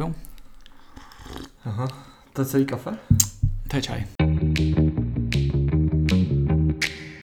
popiju. 0.00 0.14
Aha, 1.64 1.88
to 2.32 2.42
je 2.42 2.46
celý 2.46 2.64
kafe? 2.64 2.90
To 3.68 3.76
je 3.76 3.82
čaj. 3.82 4.04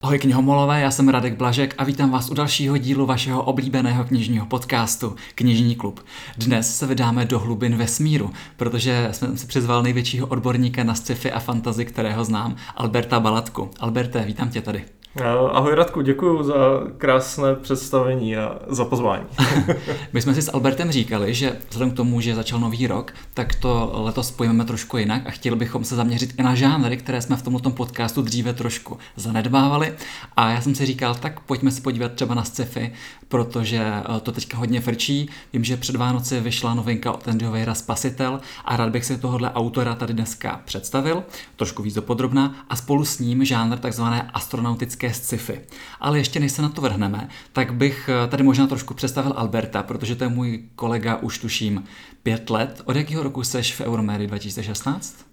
Ahoj 0.01 0.19
knihomolové, 0.19 0.81
já 0.81 0.91
jsem 0.91 1.09
Radek 1.09 1.37
Blažek 1.37 1.75
a 1.77 1.83
vítám 1.83 2.11
vás 2.11 2.29
u 2.29 2.33
dalšího 2.33 2.77
dílu 2.77 3.05
vašeho 3.05 3.43
oblíbeného 3.43 4.03
knižního 4.03 4.45
podcastu 4.45 5.15
Knižní 5.35 5.75
klub. 5.75 6.05
Dnes 6.37 6.77
se 6.77 6.87
vydáme 6.87 7.25
do 7.25 7.39
hlubin 7.39 7.77
vesmíru, 7.77 8.33
protože 8.57 9.09
jsem 9.11 9.37
si 9.37 9.47
přizval 9.47 9.83
největšího 9.83 10.27
odborníka 10.27 10.83
na 10.83 10.95
sci-fi 10.95 11.31
a 11.31 11.39
fantazy, 11.39 11.85
kterého 11.85 12.25
znám, 12.25 12.55
Alberta 12.75 13.19
Balatku. 13.19 13.69
Alberte, 13.79 14.25
vítám 14.25 14.49
tě 14.49 14.61
tady. 14.61 14.85
Ahoj 15.25 15.75
Radku, 15.75 16.01
děkuji 16.01 16.43
za 16.43 16.53
krásné 16.97 17.55
představení 17.55 18.37
a 18.37 18.59
za 18.67 18.85
pozvání. 18.85 19.25
My 20.13 20.21
jsme 20.21 20.33
si 20.33 20.41
s 20.41 20.53
Albertem 20.53 20.91
říkali, 20.91 21.33
že 21.33 21.57
vzhledem 21.69 21.91
k 21.91 21.95
tomu, 21.95 22.21
že 22.21 22.35
začal 22.35 22.59
nový 22.59 22.87
rok, 22.87 23.13
tak 23.33 23.55
to 23.55 23.91
letos 23.93 24.31
pojmeme 24.31 24.65
trošku 24.65 24.97
jinak 24.97 25.27
a 25.27 25.31
chtěli 25.31 25.55
bychom 25.55 25.83
se 25.83 25.95
zaměřit 25.95 26.33
i 26.39 26.43
na 26.43 26.55
žánry, 26.55 26.97
které 26.97 27.21
jsme 27.21 27.35
v 27.35 27.41
tomto 27.41 27.69
podcastu 27.69 28.21
dříve 28.21 28.53
trošku 28.53 28.97
zanedbávali. 29.15 29.93
A 30.35 30.49
já 30.49 30.61
jsem 30.61 30.75
si 30.75 30.85
říkal, 30.85 31.15
tak 31.15 31.39
pojďme 31.39 31.71
se 31.71 31.81
podívat 31.81 32.11
třeba 32.11 32.35
na 32.35 32.43
sci-fi, 32.43 32.93
protože 33.27 33.83
eh, 33.83 34.19
to 34.19 34.31
teďka 34.31 34.57
hodně 34.57 34.81
frčí. 34.81 35.29
Vím, 35.53 35.63
že 35.63 35.77
před 35.77 35.95
Vánoci 35.95 36.39
vyšla 36.39 36.73
novinka 36.73 37.11
od 37.11 37.27
Andyho 37.27 37.51
Weira 37.51 37.73
Spasitel 37.73 38.39
a 38.65 38.77
rád 38.77 38.89
bych 38.89 39.05
si 39.05 39.17
tohohle 39.17 39.51
autora 39.51 39.95
tady 39.95 40.13
dneska 40.13 40.61
představil, 40.65 41.23
trošku 41.55 41.83
víc 41.83 41.95
dopodrobná, 41.95 42.55
a 42.69 42.75
spolu 42.75 43.05
s 43.05 43.19
ním 43.19 43.45
žánr 43.45 43.77
takzvané 43.77 44.29
astronautické 44.33 45.06
americké 45.07 45.13
sci-fi. 45.13 45.59
Ale 45.99 46.17
ještě 46.17 46.39
než 46.39 46.51
se 46.51 46.61
na 46.61 46.69
to 46.69 46.81
vrhneme, 46.81 47.29
tak 47.53 47.73
bych 47.73 48.09
eh, 48.09 48.27
tady 48.27 48.43
možná 48.43 48.67
trošku 48.67 48.93
představil 48.93 49.33
Alberta, 49.35 49.83
protože 49.83 50.15
to 50.15 50.23
je 50.23 50.29
můj 50.29 50.63
kolega 50.75 51.17
už 51.17 51.37
tuším 51.37 51.83
pět 52.23 52.49
let. 52.49 52.81
Od 52.85 52.95
jakého 52.95 53.23
roku 53.23 53.43
seš 53.43 53.75
v 53.75 53.81
Euroméry 53.81 54.27
2016? 54.27 55.26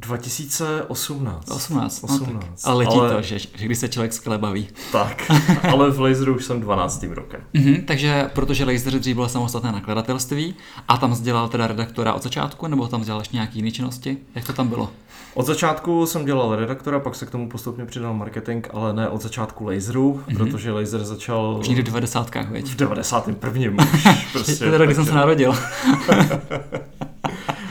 2018. 0.00 1.50
18, 1.50 2.04
18. 2.04 2.32
No, 2.32 2.40
tak, 2.40 2.50
ale 2.64 2.76
letí 2.76 2.98
ale... 2.98 3.14
to, 3.14 3.22
že, 3.22 3.38
že 3.38 3.48
když 3.64 3.78
se 3.78 3.88
člověk 3.88 4.12
skvěle 4.12 4.38
baví. 4.38 4.68
Tak, 4.92 5.32
ale 5.72 5.90
v 5.90 6.00
Laseru 6.00 6.36
už 6.36 6.44
jsem 6.44 6.60
12. 6.60 7.02
rokem. 7.10 7.40
Mm-hmm, 7.54 7.84
takže 7.84 8.30
protože 8.34 8.64
Laser 8.64 8.92
dřív 8.92 9.14
bylo 9.14 9.28
samostatné 9.28 9.72
nakladatelství 9.72 10.54
a 10.88 10.96
tam 10.96 11.22
dělal 11.22 11.48
teda 11.48 11.66
redaktora 11.66 12.12
od 12.12 12.22
začátku, 12.22 12.66
nebo 12.66 12.88
tam 12.88 13.02
dělal 13.02 13.20
ještě 13.20 13.36
nějaké 13.36 13.56
jiné 13.56 13.70
činnosti? 13.70 14.18
Jak 14.34 14.46
to 14.46 14.52
tam 14.52 14.68
bylo? 14.68 14.90
Od 15.34 15.46
začátku 15.46 16.06
jsem 16.06 16.24
dělal 16.24 16.56
redaktora, 16.56 17.00
pak 17.00 17.14
se 17.14 17.26
k 17.26 17.30
tomu 17.30 17.48
postupně 17.48 17.84
přidal 17.84 18.14
marketing, 18.14 18.66
ale 18.72 18.92
ne 18.92 19.08
od 19.08 19.22
začátku 19.22 19.64
Laseru, 19.64 20.22
mm-hmm. 20.28 20.36
protože 20.36 20.72
Laser 20.72 21.04
začal... 21.04 21.56
Už 21.60 21.68
někdy 21.68 21.82
v 21.82 21.86
90. 21.86 22.34
veď? 22.34 22.66
V 22.66 22.76
91. 22.76 23.38
už. 23.78 24.06
Prostě, 24.32 24.56
to 24.64 24.64
je 24.64 24.86
když 24.86 24.96
jsem 24.96 25.06
se 25.06 25.14
narodil. 25.14 25.54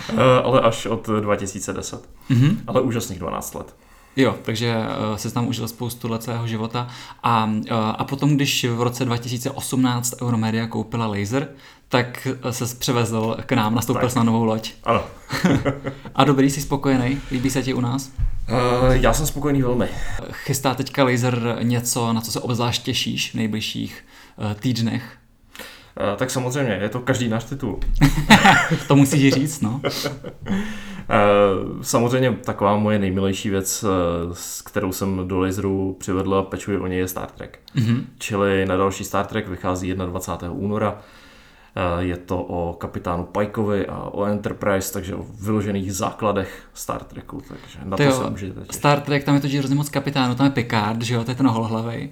Eh, 0.10 0.42
ale 0.44 0.62
až 0.62 0.86
od 0.86 1.08
2010. 1.08 2.10
Mm-hmm. 2.30 2.58
Ale 2.68 2.82
úžasných 2.82 3.20
12 3.20 3.56
let. 3.56 3.76
Jo, 4.18 4.36
takže 4.42 4.76
uh, 4.76 5.16
se 5.16 5.32
tam 5.32 5.48
užil 5.48 5.68
spoustu 5.68 6.08
let 6.08 6.24
svého 6.24 6.48
života 6.48 6.88
a, 7.24 7.46
uh, 7.46 7.78
a 7.98 8.04
potom, 8.04 8.36
když 8.36 8.66
v 8.66 8.82
roce 8.82 9.06
2018 9.06 10.14
Euromedia 10.22 10.68
koupila 10.68 11.08
Laser, 11.08 11.48
tak 11.90 12.28
se 12.50 12.76
převezl 12.76 13.38
k 13.46 13.52
nám, 13.52 13.76
nastoupil 13.76 14.10
na 14.16 14.24
novou 14.24 14.44
loď. 14.44 14.72
Ano. 14.84 15.04
a 16.16 16.24
dobrý, 16.24 16.50
jsi 16.50 16.62
spokojený? 16.62 17.22
Líbí 17.32 17.50
se 17.50 17.64
ti 17.64 17.74
u 17.74 17.82
nás? 17.82 18.12
Uh, 18.88 18.92
já 18.92 19.14
jsem 19.14 19.26
spokojený 19.26 19.62
velmi. 19.62 19.88
Chystá 20.32 20.74
teďka 20.74 21.04
Laser 21.04 21.58
něco, 21.62 22.14
na 22.14 22.22
co 22.22 22.32
se 22.32 22.40
obzvlášť 22.40 22.84
těšíš 22.84 23.32
v 23.32 23.36
nejbližších 23.36 24.06
uh, 24.38 24.54
týdnech? 24.54 25.18
Tak 26.16 26.32
samozřejmě, 26.32 26.80
je 26.82 26.90
to 26.90 27.00
každý 27.00 27.28
náš 27.28 27.44
titul. 27.44 27.80
to 28.88 28.96
musíš 28.96 29.34
říct, 29.34 29.62
no. 29.62 29.82
Samozřejmě 31.82 32.32
taková 32.32 32.78
moje 32.78 33.00
nejmilejší 33.00 33.50
věc, 33.50 33.84
eh, 33.84 33.88
s 34.34 34.62
kterou 34.62 34.92
jsem 34.92 35.28
do 35.28 35.40
laseru 35.40 35.96
přivedl 36.00 36.36
a 36.36 36.44
pečuji 36.44 36.78
o 36.80 36.88
něj, 36.88 37.00
je 37.00 37.08
Star 37.08 37.32
Trek. 37.32 37.60
Mm-hmm. 37.76 38.04
Čili 38.18 38.66
na 38.66 38.78
další 38.78 39.04
Star 39.04 39.26
Trek 39.26 39.48
vychází 39.48 39.94
21. 39.94 40.52
února. 40.52 40.98
Je 42.00 42.18
to 42.18 42.42
o 42.42 42.74
kapitánu 42.74 43.24
Pikeovi 43.24 43.88
a 43.88 43.98
o 43.98 44.26
Enterprise, 44.26 44.94
takže 44.94 45.16
o 45.16 45.26
vyložených 45.42 45.94
základech 45.94 46.70
Star 46.74 47.04
Treku, 47.04 47.42
takže 47.48 47.80
na 47.84 47.98
to, 47.98 48.04
to 48.04 48.10
jo, 48.10 48.12
se 48.12 48.30
můžete 48.30 48.60
těšit. 48.60 48.74
Star 48.74 49.02
Trek, 49.02 49.24
tam 49.24 49.36
je 49.36 49.42
to 49.42 49.48
hrozně 49.48 49.76
moc 49.76 49.90
kapitánů, 49.90 50.36
tam 50.36 50.46
je 50.46 50.52
Picard, 50.52 51.02
že 51.02 51.14
jo, 51.14 51.24
to 51.24 51.32
je 51.32 51.36
ten 51.36 51.48
holohlavej. 51.48 52.10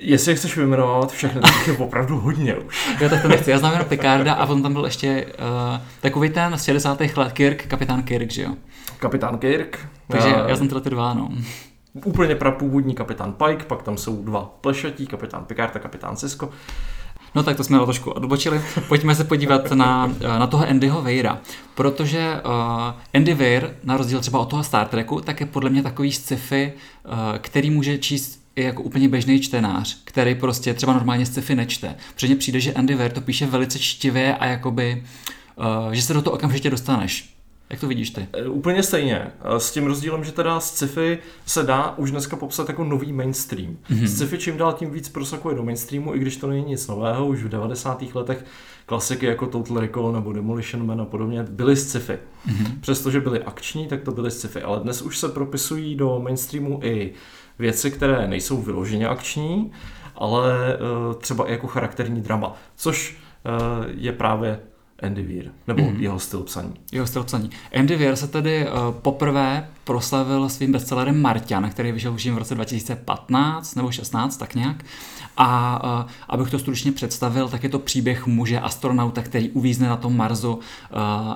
Jestli 0.00 0.32
je 0.32 0.36
chceš 0.36 0.56
vyjmenovat 0.56 1.12
všechny, 1.12 1.40
tak 1.40 1.66
je 1.66 1.76
opravdu 1.76 2.20
hodně 2.20 2.56
už. 2.56 2.96
jo, 3.00 3.08
tak 3.08 3.22
to 3.22 3.28
nechci. 3.28 3.50
Já 3.50 3.58
znám 3.58 3.72
jenom 3.72 3.88
Picarda 3.88 4.34
a 4.34 4.46
on 4.46 4.62
tam 4.62 4.72
byl 4.72 4.84
ještě 4.84 5.26
uh, 5.26 5.80
takový 6.00 6.30
ten 6.30 6.58
z 6.58 6.64
60. 6.64 7.00
let 7.00 7.32
Kirk, 7.32 7.66
kapitán 7.66 8.02
Kirk, 8.02 8.30
že 8.30 8.42
jo? 8.42 8.50
Kapitán 8.98 9.38
Kirk. 9.38 9.88
Takže 10.08 10.28
uh, 10.28 10.48
já 10.48 10.56
jsem 10.56 10.68
tyhle 10.68 10.80
ty 10.80 10.90
dva, 10.90 11.14
no. 11.14 11.28
Úplně 12.04 12.34
prapůvodní 12.34 12.94
kapitán 12.94 13.32
Pike, 13.32 13.64
pak 13.64 13.82
tam 13.82 13.96
jsou 13.96 14.24
dva 14.24 14.56
plešatí, 14.60 15.06
kapitán 15.06 15.44
Picard 15.44 15.76
a 15.76 15.78
kapitán 15.78 16.16
Cisco. 16.16 16.50
No 17.34 17.42
tak 17.42 17.56
to 17.56 17.64
jsme 17.64 17.78
trošku 17.78 18.10
odbočili. 18.10 18.60
Pojďme 18.88 19.14
se 19.14 19.24
podívat 19.24 19.70
na, 19.74 20.12
eh, 20.20 20.38
na 20.38 20.46
toho 20.46 20.68
Andyho 20.68 21.02
Weira, 21.02 21.38
protože 21.74 22.40
uh, 22.44 22.52
Andy 23.14 23.34
Weir, 23.34 23.70
na 23.84 23.96
rozdíl 23.96 24.20
třeba 24.20 24.38
od 24.38 24.50
toho 24.50 24.64
Star 24.64 24.86
Treku, 24.88 25.20
tak 25.20 25.40
je 25.40 25.46
podle 25.46 25.70
mě 25.70 25.82
takový 25.82 26.12
sci-fi, 26.12 26.72
uh, 27.04 27.12
který 27.38 27.70
může 27.70 27.98
číst 27.98 28.45
jako 28.56 28.82
úplně 28.82 29.08
běžný 29.08 29.40
čtenář, 29.40 29.98
který 30.04 30.34
prostě 30.34 30.74
třeba 30.74 30.92
normálně 30.92 31.26
sci-fi 31.26 31.54
nečte. 31.54 31.94
Protože 32.14 32.26
mně 32.26 32.36
přijde, 32.36 32.60
že 32.60 32.72
Andy 32.72 32.94
Weir 32.94 33.12
to 33.12 33.20
píše 33.20 33.46
velice 33.46 33.78
čtivě 33.78 34.36
a 34.36 34.46
jakoby, 34.46 35.04
uh, 35.86 35.92
že 35.92 36.02
se 36.02 36.14
do 36.14 36.22
toho 36.22 36.34
okamžitě 36.34 36.70
dostaneš. 36.70 37.36
Jak 37.70 37.80
to 37.80 37.88
vidíš 37.88 38.10
ty? 38.10 38.26
E, 38.32 38.48
úplně 38.48 38.82
stejně. 38.82 39.16
E, 39.16 39.60
s 39.60 39.70
tím 39.70 39.86
rozdílem, 39.86 40.24
že 40.24 40.32
teda 40.32 40.60
sci-fi 40.60 41.18
se 41.46 41.62
dá 41.62 41.94
už 41.98 42.10
dneska 42.10 42.36
popsat 42.36 42.68
jako 42.68 42.84
nový 42.84 43.12
mainstream. 43.12 43.76
Mm-hmm. 43.90 44.06
Sci-fi 44.06 44.38
čím 44.38 44.56
dál 44.56 44.72
tím 44.72 44.90
víc 44.90 45.08
prosakuje 45.08 45.56
do 45.56 45.62
mainstreamu, 45.62 46.14
i 46.14 46.18
když 46.18 46.36
to 46.36 46.46
není 46.46 46.64
nic 46.64 46.86
nového, 46.86 47.26
už 47.26 47.42
v 47.42 47.48
90. 47.48 48.02
letech 48.14 48.44
klasiky 48.86 49.26
jako 49.26 49.46
Total 49.46 49.80
Recall 49.80 50.12
nebo 50.12 50.32
Demolition 50.32 50.86
Man 50.86 51.00
a 51.00 51.04
podobně 51.04 51.42
byly 51.42 51.76
sci-fi. 51.76 52.12
Mm-hmm. 52.12 52.80
Přestože 52.80 53.20
byly 53.20 53.42
akční, 53.42 53.86
tak 53.86 54.02
to 54.02 54.12
byly 54.12 54.30
sci-fi. 54.30 54.62
Ale 54.62 54.80
dnes 54.80 55.02
už 55.02 55.18
se 55.18 55.28
propisují 55.28 55.94
do 55.94 56.20
mainstreamu 56.24 56.80
i 56.82 57.12
věci, 57.58 57.90
které 57.90 58.28
nejsou 58.28 58.62
vyloženě 58.62 59.08
akční, 59.08 59.72
ale 60.14 60.78
uh, 60.78 61.14
třeba 61.14 61.48
i 61.48 61.52
jako 61.52 61.66
charakterní 61.66 62.20
drama, 62.20 62.52
což 62.76 63.16
uh, 63.44 63.84
je 63.96 64.12
právě 64.12 64.60
Andy 65.02 65.22
Weir, 65.22 65.50
nebo 65.66 65.82
mm. 65.82 66.00
jeho 66.00 66.18
styl 66.18 66.42
psaní. 66.42 66.74
Jeho 66.92 67.06
styl 67.06 67.24
psaní. 67.24 67.50
Andy 67.78 67.96
Weir 67.96 68.16
se 68.16 68.28
tedy 68.28 68.66
uh, 68.68 68.94
poprvé 68.94 69.68
proslavil 69.84 70.48
svým 70.48 70.72
bestsellerem 70.72 71.22
Martian, 71.22 71.70
který 71.70 71.92
vyšel 71.92 72.14
už 72.14 72.26
v 72.26 72.38
roce 72.38 72.54
2015 72.54 73.74
nebo 73.74 73.90
16, 73.90 74.36
tak 74.36 74.54
nějak. 74.54 74.84
A 75.36 75.80
uh, 76.04 76.10
abych 76.28 76.50
to 76.50 76.58
stručně 76.58 76.92
představil, 76.92 77.48
tak 77.48 77.62
je 77.62 77.68
to 77.68 77.78
příběh 77.78 78.26
muže 78.26 78.60
astronauta, 78.60 79.22
který 79.22 79.50
uvízne 79.50 79.88
na 79.88 79.96
tom 79.96 80.16
Marsu 80.16 80.54
uh, 80.54 80.60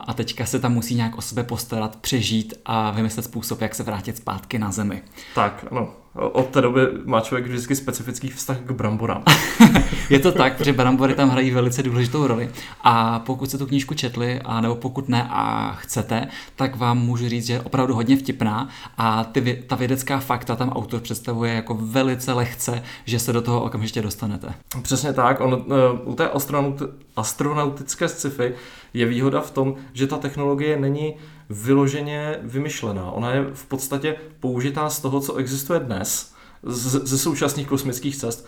a 0.07 0.15
teďka 0.15 0.47
se 0.47 0.59
tam 0.59 0.73
musí 0.73 0.95
nějak 0.95 1.19
o 1.19 1.23
sebe 1.23 1.45
postarat, 1.45 1.97
přežít 1.97 2.55
a 2.65 2.91
vymyslet 2.91 3.23
způsob, 3.23 3.61
jak 3.61 3.75
se 3.75 3.83
vrátit 3.83 4.17
zpátky 4.17 4.59
na 4.59 4.73
Zemi. 4.73 5.03
Tak, 5.35 5.67
ano. 5.71 6.00
Od 6.15 6.47
té 6.47 6.61
doby 6.61 6.81
má 7.05 7.21
člověk 7.21 7.47
vždycky 7.47 7.77
specifický 7.77 8.29
vztah 8.29 8.59
k 8.59 8.71
bramborám. 8.71 9.23
je 10.11 10.19
to 10.19 10.33
tak, 10.33 10.57
protože 10.57 10.73
brambory 10.73 11.15
tam 11.15 11.31
hrají 11.31 11.51
velice 11.51 11.83
důležitou 11.83 12.27
roli. 12.27 12.51
A 12.81 13.19
pokud 13.19 13.51
se 13.51 13.59
tu 13.59 13.67
knížku 13.67 13.95
četli, 13.95 14.41
a 14.45 14.61
nebo 14.61 14.75
pokud 14.75 15.09
ne 15.09 15.29
a 15.31 15.73
chcete, 15.73 16.29
tak 16.57 16.77
vám 16.77 16.99
můžu 16.99 17.29
říct, 17.29 17.47
že 17.47 17.53
je 17.53 17.61
opravdu 17.61 17.95
hodně 17.95 18.17
vtipná 18.17 18.69
a 18.99 19.25
ty, 19.25 19.65
ta 19.67 19.77
vědecká 19.77 20.19
fakta 20.19 20.57
tam 20.57 20.69
autor 20.69 21.01
představuje 21.01 21.55
jako 21.55 21.75
velice 21.75 22.33
lehce, 22.33 22.83
že 23.05 23.19
se 23.19 23.33
do 23.33 23.43
toho 23.43 23.63
okamžitě 23.63 24.03
dostanete. 24.03 24.55
Přesně 24.83 25.13
tak. 25.13 25.41
On, 25.41 25.65
eh, 25.67 26.01
u 26.05 26.15
té 26.15 26.29
astronaut, 26.29 26.83
astronautické 27.17 28.09
sci-fi 28.09 28.55
je 28.95 29.07
výhoda 29.07 29.41
v 29.41 29.51
tom, 29.51 29.75
že 29.93 30.07
ta 30.07 30.17
technologie 30.17 30.77
není 30.77 31.15
vyloženě 31.51 32.39
vymyšlená. 32.43 33.11
Ona 33.11 33.31
je 33.33 33.45
v 33.55 33.67
podstatě 33.67 34.17
použitá 34.41 34.91
z 34.91 35.01
toho, 35.01 35.21
co 35.21 35.37
existuje 35.37 35.81
dnes, 35.81 36.35
ze 36.63 37.19
současných 37.19 37.67
kosmických 37.67 38.17
cest, 38.17 38.47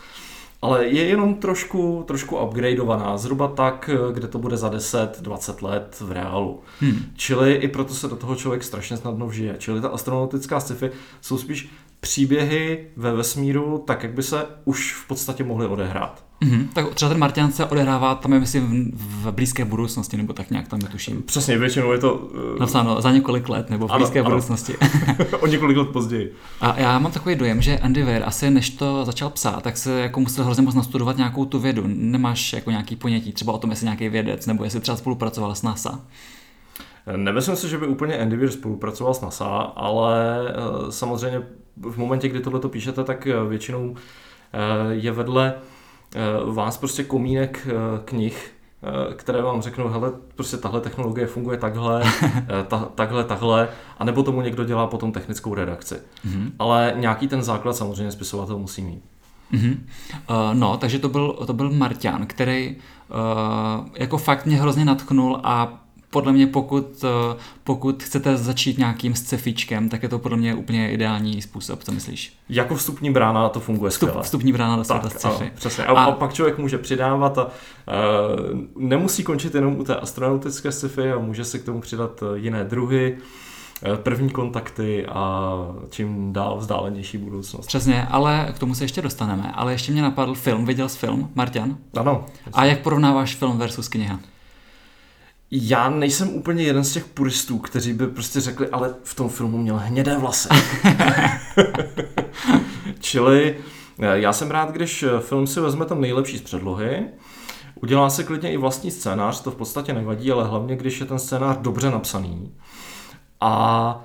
ale 0.62 0.86
je 0.86 1.04
jenom 1.04 1.34
trošku, 1.34 2.04
trošku 2.06 2.38
upgradeovaná, 2.38 3.18
zhruba 3.18 3.48
tak, 3.48 3.90
kde 4.12 4.28
to 4.28 4.38
bude 4.38 4.56
za 4.56 4.70
10-20 4.70 5.66
let 5.66 5.96
v 6.00 6.12
reálu. 6.12 6.60
Hmm. 6.80 6.98
Čili 7.16 7.54
i 7.54 7.68
proto 7.68 7.94
se 7.94 8.08
do 8.08 8.16
toho 8.16 8.36
člověk 8.36 8.64
strašně 8.64 8.96
snadno 8.96 9.26
vžije. 9.26 9.56
Čili 9.58 9.80
ta 9.80 9.88
astronautická 9.88 10.60
sci-fi 10.60 10.90
jsou 11.20 11.38
spíš 11.38 11.70
příběhy 12.02 12.86
ve 12.96 13.12
vesmíru 13.12 13.82
tak, 13.86 14.02
jak 14.02 14.12
by 14.12 14.22
se 14.22 14.46
už 14.64 14.94
v 14.94 15.08
podstatě 15.08 15.44
mohly 15.44 15.66
odehrát. 15.66 16.24
Mm-hmm. 16.42 16.68
Tak 16.72 16.94
třeba 16.94 17.08
ten 17.08 17.18
Martian 17.18 17.52
se 17.52 17.64
odehrává 17.64 18.14
tam 18.14 18.32
je 18.32 18.40
myslím 18.40 18.92
v, 18.94 19.26
v 19.26 19.32
blízké 19.32 19.64
budoucnosti, 19.64 20.16
nebo 20.16 20.32
tak 20.32 20.50
nějak 20.50 20.68
tam 20.68 20.78
netuším. 20.82 21.22
Přesně, 21.22 21.58
většinou 21.58 21.92
je 21.92 21.98
to... 21.98 22.14
Uh... 22.14 22.58
Napsáno 22.60 23.00
za 23.00 23.12
několik 23.12 23.48
let, 23.48 23.70
nebo 23.70 23.88
v 23.88 23.90
ano, 23.90 23.98
blízké 23.98 24.20
ano. 24.20 24.30
budoucnosti. 24.30 24.74
o 25.40 25.46
několik 25.46 25.76
let 25.76 25.88
později. 25.88 26.34
A 26.60 26.80
já 26.80 26.98
mám 26.98 27.12
takový 27.12 27.34
dojem, 27.34 27.62
že 27.62 27.78
Andy 27.78 28.02
Weir 28.02 28.22
asi 28.24 28.50
než 28.50 28.70
to 28.70 29.04
začal 29.04 29.30
psát, 29.30 29.62
tak 29.62 29.76
se 29.76 30.00
jako 30.00 30.20
musel 30.20 30.44
hrozně 30.44 30.62
moc 30.62 30.74
nastudovat 30.74 31.16
nějakou 31.16 31.44
tu 31.44 31.58
vědu. 31.58 31.82
Nemáš 31.86 32.52
jako 32.52 32.70
nějaký 32.70 32.96
ponětí 32.96 33.32
třeba 33.32 33.52
o 33.52 33.58
tom, 33.58 33.70
jestli 33.70 33.84
nějaký 33.84 34.08
vědec, 34.08 34.46
nebo 34.46 34.64
jestli 34.64 34.80
třeba 34.80 34.96
spolupracoval 34.96 35.54
s 35.54 35.62
NASA. 35.62 36.00
Nemyslím 37.16 37.56
si, 37.56 37.68
že 37.68 37.78
by 37.78 37.86
úplně 37.86 38.18
Andy 38.18 38.36
Weir 38.36 38.50
spolupracoval 38.50 39.14
s 39.14 39.20
NASA, 39.20 39.46
ale 39.76 40.44
eh, 40.48 40.92
samozřejmě 40.92 41.42
v 41.76 41.96
momentě, 41.96 42.28
kdy 42.28 42.40
tohle 42.40 42.60
píšete, 42.60 43.04
tak 43.04 43.26
eh, 43.26 43.44
většinou 43.48 43.96
je 44.90 45.12
vedle 45.12 45.54
vás 46.44 46.78
prostě 46.78 47.04
komínek 47.04 47.68
knih, 48.04 48.52
které 49.16 49.42
vám 49.42 49.62
řeknou, 49.62 49.88
hele, 49.88 50.12
prostě 50.34 50.56
tahle 50.56 50.80
technologie 50.80 51.26
funguje 51.26 51.58
takhle, 51.58 52.02
ta, 52.68 52.88
takhle, 52.94 53.24
takhle, 53.24 53.68
a 53.98 54.04
nebo 54.04 54.22
tomu 54.22 54.40
někdo 54.40 54.64
dělá 54.64 54.86
potom 54.86 55.12
technickou 55.12 55.54
redakci. 55.54 55.94
Mm-hmm. 55.94 56.50
Ale 56.58 56.94
nějaký 56.96 57.28
ten 57.28 57.42
základ 57.42 57.76
samozřejmě 57.76 58.12
spisovatel 58.12 58.58
musí 58.58 58.82
mít. 58.82 59.02
Mm-hmm. 59.52 59.76
Uh, 60.30 60.54
no, 60.54 60.76
takže 60.76 60.98
to 60.98 61.08
byl, 61.08 61.32
to 61.46 61.52
byl 61.52 61.70
Marťan, 61.70 62.26
který 62.26 62.76
uh, 62.76 63.86
jako 63.94 64.18
fakt 64.18 64.46
mě 64.46 64.56
hrozně 64.56 64.84
natchnul 64.84 65.40
a 65.44 65.81
podle 66.12 66.32
mě 66.32 66.46
pokud, 66.46 67.04
uh, 67.04 67.10
pokud 67.64 68.02
chcete 68.02 68.36
začít 68.36 68.78
nějakým 68.78 69.14
scefičkem, 69.14 69.88
tak 69.88 70.02
je 70.02 70.08
to 70.08 70.18
podle 70.18 70.38
mě 70.38 70.54
úplně 70.54 70.92
ideální 70.92 71.42
způsob, 71.42 71.84
co 71.84 71.92
myslíš? 71.92 72.36
Jako 72.48 72.74
vstupní 72.74 73.12
brána 73.12 73.48
to 73.48 73.60
funguje 73.60 73.90
Vstup, 73.90 74.08
skvěle. 74.08 74.24
Vstupní 74.24 74.52
brána 74.52 74.76
do 74.76 74.84
světa 74.84 75.10
sci-fi. 75.10 75.50
Přesně. 75.54 75.84
A, 75.84 75.92
a, 75.92 76.04
a 76.04 76.12
pak 76.12 76.32
člověk 76.32 76.58
může 76.58 76.78
přidávat 76.78 77.38
a 77.38 77.44
uh, 77.44 77.52
nemusí 78.76 79.22
končit 79.22 79.54
jenom 79.54 79.80
u 79.80 79.84
té 79.84 79.96
astronautické 79.96 80.72
sci-fi 80.72 81.12
a 81.12 81.18
může 81.18 81.44
si 81.44 81.58
k 81.58 81.64
tomu 81.64 81.80
přidat 81.80 82.22
jiné 82.34 82.64
druhy 82.64 83.18
první 84.02 84.30
kontakty 84.30 85.06
a 85.06 85.52
čím 85.90 86.32
dál 86.32 86.58
vzdálenější 86.58 87.18
budoucnost. 87.18 87.66
Přesně, 87.66 88.06
ale 88.10 88.48
k 88.54 88.58
tomu 88.58 88.74
se 88.74 88.84
ještě 88.84 89.02
dostaneme. 89.02 89.52
Ale 89.54 89.72
ještě 89.72 89.92
mě 89.92 90.02
napadl 90.02 90.34
film. 90.34 90.64
Viděl 90.64 90.88
jsi 90.88 90.98
film, 90.98 91.30
Martian? 91.34 91.76
Ano. 91.96 92.26
A 92.52 92.64
jak 92.64 92.80
porovnáváš 92.80 93.34
film 93.34 93.58
versus 93.58 93.88
kniha? 93.88 94.20
Já 95.54 95.90
nejsem 95.90 96.28
úplně 96.28 96.62
jeden 96.62 96.84
z 96.84 96.92
těch 96.92 97.04
puristů, 97.04 97.58
kteří 97.58 97.92
by 97.92 98.06
prostě 98.06 98.40
řekli, 98.40 98.68
ale 98.68 98.94
v 99.04 99.14
tom 99.14 99.28
filmu 99.28 99.58
měl 99.58 99.76
hnědé 99.76 100.18
vlasy. 100.18 100.48
Čili 103.00 103.56
eh, 103.98 104.20
já 104.20 104.32
jsem 104.32 104.50
rád, 104.50 104.70
když 104.70 105.04
film 105.20 105.46
si 105.46 105.60
vezme 105.60 105.84
tam 105.84 106.00
nejlepší 106.00 106.38
z 106.38 106.42
předlohy, 106.42 107.06
udělá 107.74 108.10
se 108.10 108.24
klidně 108.24 108.52
i 108.52 108.56
vlastní 108.56 108.90
scénář, 108.90 109.40
to 109.40 109.50
v 109.50 109.56
podstatě 109.56 109.92
nevadí, 109.92 110.32
ale 110.32 110.44
hlavně, 110.44 110.76
když 110.76 111.00
je 111.00 111.06
ten 111.06 111.18
scénář 111.18 111.56
dobře 111.60 111.90
napsaný, 111.90 112.52
a 113.40 114.04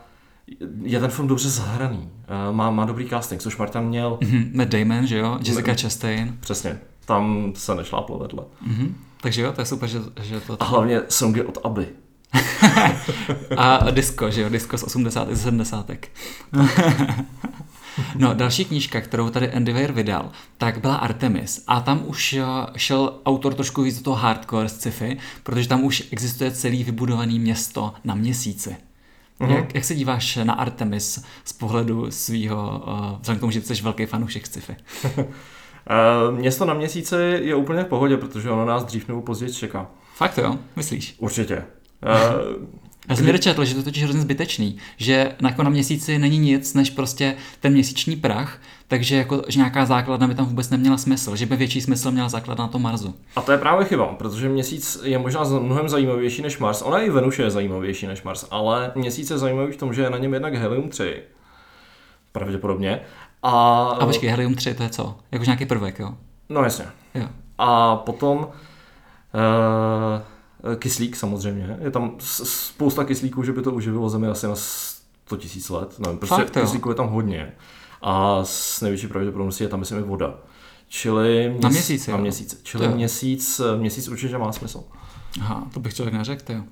je 0.82 1.00
ten 1.00 1.10
film 1.10 1.28
dobře 1.28 1.50
zahraný. 1.50 2.10
Eh, 2.28 2.52
má, 2.52 2.72
má 2.72 2.86
dobrý 2.86 3.10
casting, 3.10 3.42
což 3.42 3.58
Martin 3.58 3.82
měl. 3.82 4.18
Mm-hmm. 4.22 4.50
Matt 4.54 4.70
Damon, 4.70 5.08
že 5.08 5.18
jo? 5.18 5.40
Jessica 5.44 5.74
Chastain. 5.82 6.38
Přesně. 6.40 6.80
Tam 7.06 7.54
se 7.56 7.76
nešláplo 7.76 8.20
vedle. 8.20 8.44
Mm-hmm. 8.68 8.94
Takže 9.22 9.42
jo, 9.42 9.52
to 9.52 9.62
je 9.62 9.66
super, 9.66 9.90
že, 9.90 10.00
že 10.22 10.40
to... 10.40 10.58
A 10.60 10.66
hlavně 10.66 11.02
songy 11.10 11.42
od 11.42 11.58
Aby. 11.64 11.88
a 13.58 13.92
disco, 13.92 14.32
že 14.32 14.42
jo? 14.42 14.50
Disco 14.50 14.78
z 14.78 14.84
80. 14.84 15.28
z 15.32 15.44
70. 15.44 15.92
No, 18.16 18.34
další 18.34 18.66
knížka, 18.66 19.02
kterou 19.02 19.30
tady 19.30 19.52
Andy 19.52 19.74
Weir 19.74 19.92
vydal, 19.92 20.32
tak 20.58 20.82
byla 20.82 20.96
Artemis. 20.96 21.64
A 21.68 21.82
tam 21.82 22.04
už 22.06 22.34
eh, 22.34 22.44
šel 22.78 23.20
autor 23.26 23.54
trošku 23.54 23.82
víc 23.82 23.98
do 23.98 24.04
toho 24.04 24.16
hardcore 24.16 24.70
sci-fi, 24.70 25.18
protože 25.44 25.68
tam 25.68 25.84
už 25.84 26.04
existuje 26.12 26.52
celý 26.52 26.84
vybudovaný 26.84 27.40
město 27.40 27.94
na 28.04 28.16
měsíci. 28.16 28.76
Mm-hmm. 29.40 29.56
Jak, 29.56 29.76
jak 29.76 29.84
se 29.84 29.96
díváš 29.96 30.36
na 30.44 30.54
Artemis 30.54 31.24
z 31.44 31.54
pohledu 31.54 32.12
svého, 32.12 32.84
uh, 32.88 33.20
vzhledem 33.22 33.38
k 33.38 33.40
tomu, 33.40 33.52
že 33.52 33.62
jsi 33.62 33.82
velký 33.82 34.06
fanoušek 34.06 34.48
sci-fi? 34.48 34.76
uh, 36.30 36.38
město 36.38 36.66
na 36.66 36.74
měsíce 36.74 37.22
je 37.24 37.56
úplně 37.56 37.84
v 37.84 37.88
pohodě, 37.88 38.18
protože 38.18 38.50
ono 38.50 38.66
nás 38.66 38.84
dřív 38.84 39.08
nebo 39.08 39.22
později 39.22 39.54
čeká. 39.54 39.88
Fakt 40.16 40.38
jo? 40.38 40.56
Myslíš? 40.76 41.16
Určitě. 41.20 41.64
Já 43.10 43.16
jsem 43.16 43.26
kdy... 43.26 43.40
četl, 43.40 43.66
že 43.66 43.74
to 43.74 43.80
je 43.80 43.84
totiž 43.84 44.04
hrozně 44.04 44.22
zbytečný, 44.22 44.78
že 44.98 45.36
jako 45.42 45.64
na 45.64 45.70
měsíci 45.70 46.20
není 46.20 46.40
nic 46.40 46.74
než 46.74 46.90
prostě 46.90 47.36
ten 47.60 47.74
měsíční 47.74 48.16
prach, 48.16 48.62
takže 48.88 49.16
jako, 49.16 49.42
že 49.48 49.60
nějaká 49.60 49.86
základna 49.86 50.28
by 50.28 50.36
tam 50.36 50.46
vůbec 50.46 50.70
neměla 50.70 50.98
smysl, 50.98 51.36
že 51.36 51.46
by 51.46 51.56
větší 51.56 51.82
smysl 51.82 52.12
měla 52.12 52.30
základna 52.30 52.66
na 52.66 52.72
tom 52.72 52.82
Marsu. 52.82 53.16
A 53.36 53.42
to 53.42 53.52
je 53.52 53.58
právě 53.58 53.86
chyba, 53.86 54.06
protože 54.06 54.50
měsíc 54.50 55.00
je 55.04 55.18
možná 55.18 55.44
mnohem 55.44 55.90
zajímavější 55.90 56.42
než 56.42 56.58
Mars. 56.58 56.82
Ona 56.82 57.00
i 57.00 57.10
Venuše 57.10 57.44
je 57.44 57.52
zajímavější 57.52 58.08
než 58.08 58.24
Mars, 58.24 58.46
ale 58.52 58.92
měsíc 58.96 59.30
je 59.30 59.38
zajímavý 59.38 59.72
v 59.72 59.78
tom, 59.78 59.94
že 59.94 60.02
je 60.02 60.10
na 60.10 60.18
něm 60.18 60.34
jednak 60.34 60.56
helium 60.56 60.90
3. 60.90 61.24
Pravděpodobně. 62.32 63.00
A, 63.48 63.88
a 64.00 64.06
počkej, 64.06 64.30
helium 64.30 64.56
3 64.56 64.74
to 64.74 64.84
je 64.84 64.90
co? 64.90 65.18
Jakož 65.32 65.48
nějaký 65.48 65.66
prvek, 65.66 66.00
jo? 66.00 66.14
No 66.50 66.64
jasně. 66.64 66.86
Jo. 67.16 67.28
A 67.58 67.96
potom 67.96 68.38
uh, 68.38 68.48
kyslík 70.76 71.16
samozřejmě. 71.16 71.78
Je 71.82 71.92
tam 71.92 72.16
spousta 72.20 73.04
kyslíků, 73.04 73.44
že 73.44 73.54
by 73.54 73.62
to 73.62 73.72
uživilo 73.72 74.10
Zemi 74.10 74.28
asi 74.28 74.48
na 74.48 74.56
100 74.56 75.38
tisíc 75.38 75.70
let. 75.70 76.00
Nevím, 76.00 76.18
prostě 76.18 76.36
Fakt, 76.36 76.52
kyslíku 76.52 76.90
je 76.90 76.96
tam 76.96 77.08
hodně 77.08 77.54
a 78.02 78.40
s 78.44 78.82
největší 78.82 79.08
pravděpodobností 79.08 79.64
je 79.64 79.70
tam, 79.70 79.80
myslím, 79.80 80.00
i 80.00 80.02
voda. 80.02 80.34
Čili 80.88 81.50
měs... 81.50 81.64
na 81.64 81.70
měsíc, 81.70 82.08
na 82.08 82.18
měsíc. 82.18 82.60
Čili 82.64 82.88
měsíc, 82.88 83.62
měsíc 83.78 84.08
určitě 84.08 84.38
má 84.38 84.52
smysl. 84.52 84.84
Aha, 85.42 85.68
to 85.74 85.80
bych 85.80 85.96
člověk 85.96 86.14
neřekl, 86.14 86.54
jo. 86.54 86.64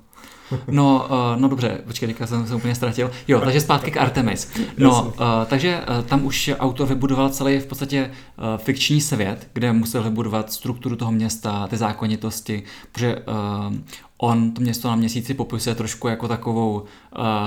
No, 0.71 1.07
uh, 1.09 1.41
no 1.41 1.47
dobře, 1.47 1.81
počkej, 1.85 2.07
teďka 2.07 2.27
jsem 2.27 2.47
se 2.47 2.55
úplně 2.55 2.75
ztratil. 2.75 3.11
Jo, 3.27 3.39
takže 3.39 3.61
zpátky 3.61 3.91
k 3.91 3.97
Artemis. 3.97 4.51
No, 4.77 5.03
uh, 5.03 5.11
takže 5.45 5.81
uh, 5.99 6.05
tam 6.05 6.25
už 6.25 6.51
autor 6.59 6.87
vybudoval 6.87 7.29
celý 7.29 7.59
v 7.59 7.65
podstatě 7.65 8.11
uh, 8.37 8.43
fikční 8.57 9.01
svět, 9.01 9.47
kde 9.53 9.73
musel 9.73 10.03
vybudovat 10.03 10.51
strukturu 10.51 10.95
toho 10.95 11.11
města, 11.11 11.67
ty 11.67 11.77
zákonitosti, 11.77 12.63
protože 12.91 13.15
uh, 13.15 13.75
On 14.17 14.51
to 14.51 14.61
město 14.61 14.87
na 14.87 14.95
měsíci 14.95 15.33
popisuje 15.33 15.75
trošku 15.75 16.07
jako 16.07 16.27
takovou 16.27 16.73
uh, 16.73 16.85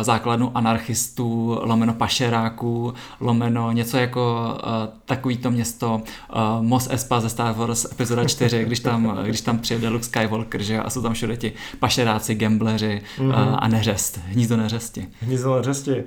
základnu 0.03 0.57
anarchistů, 0.57 1.59
lomeno 1.63 1.95
pašeráků, 1.95 2.95
lomeno 3.21 3.73
něco 3.73 3.97
jako 3.97 4.55
uh, 4.55 4.71
takový 5.05 5.37
to 5.37 5.51
město 5.51 5.95
uh, 5.95 6.63
Mos 6.63 6.89
Espa 6.91 7.21
ze 7.21 7.29
Star 7.29 7.55
Wars 7.55 7.85
epizoda 7.85 8.25
4, 8.25 8.65
když 8.65 8.81
tam, 8.81 9.19
když 9.25 9.41
tam 9.41 9.59
přijede 9.59 9.89
Luke 9.89 10.05
Skywalker, 10.05 10.63
že 10.63 10.81
a 10.81 10.91
jsou 10.91 11.03
tam 11.03 11.15
všude 11.15 11.37
ti 11.37 11.53
pašeráci, 11.79 12.35
gambleři 12.59 13.03
mm-hmm. 13.19 13.57
a 13.59 13.69
neřest, 13.69 14.21
hnízdo 14.27 14.57
neřesti. 14.57 15.09
Hnízdo 15.21 15.57
neřesti. 15.57 16.05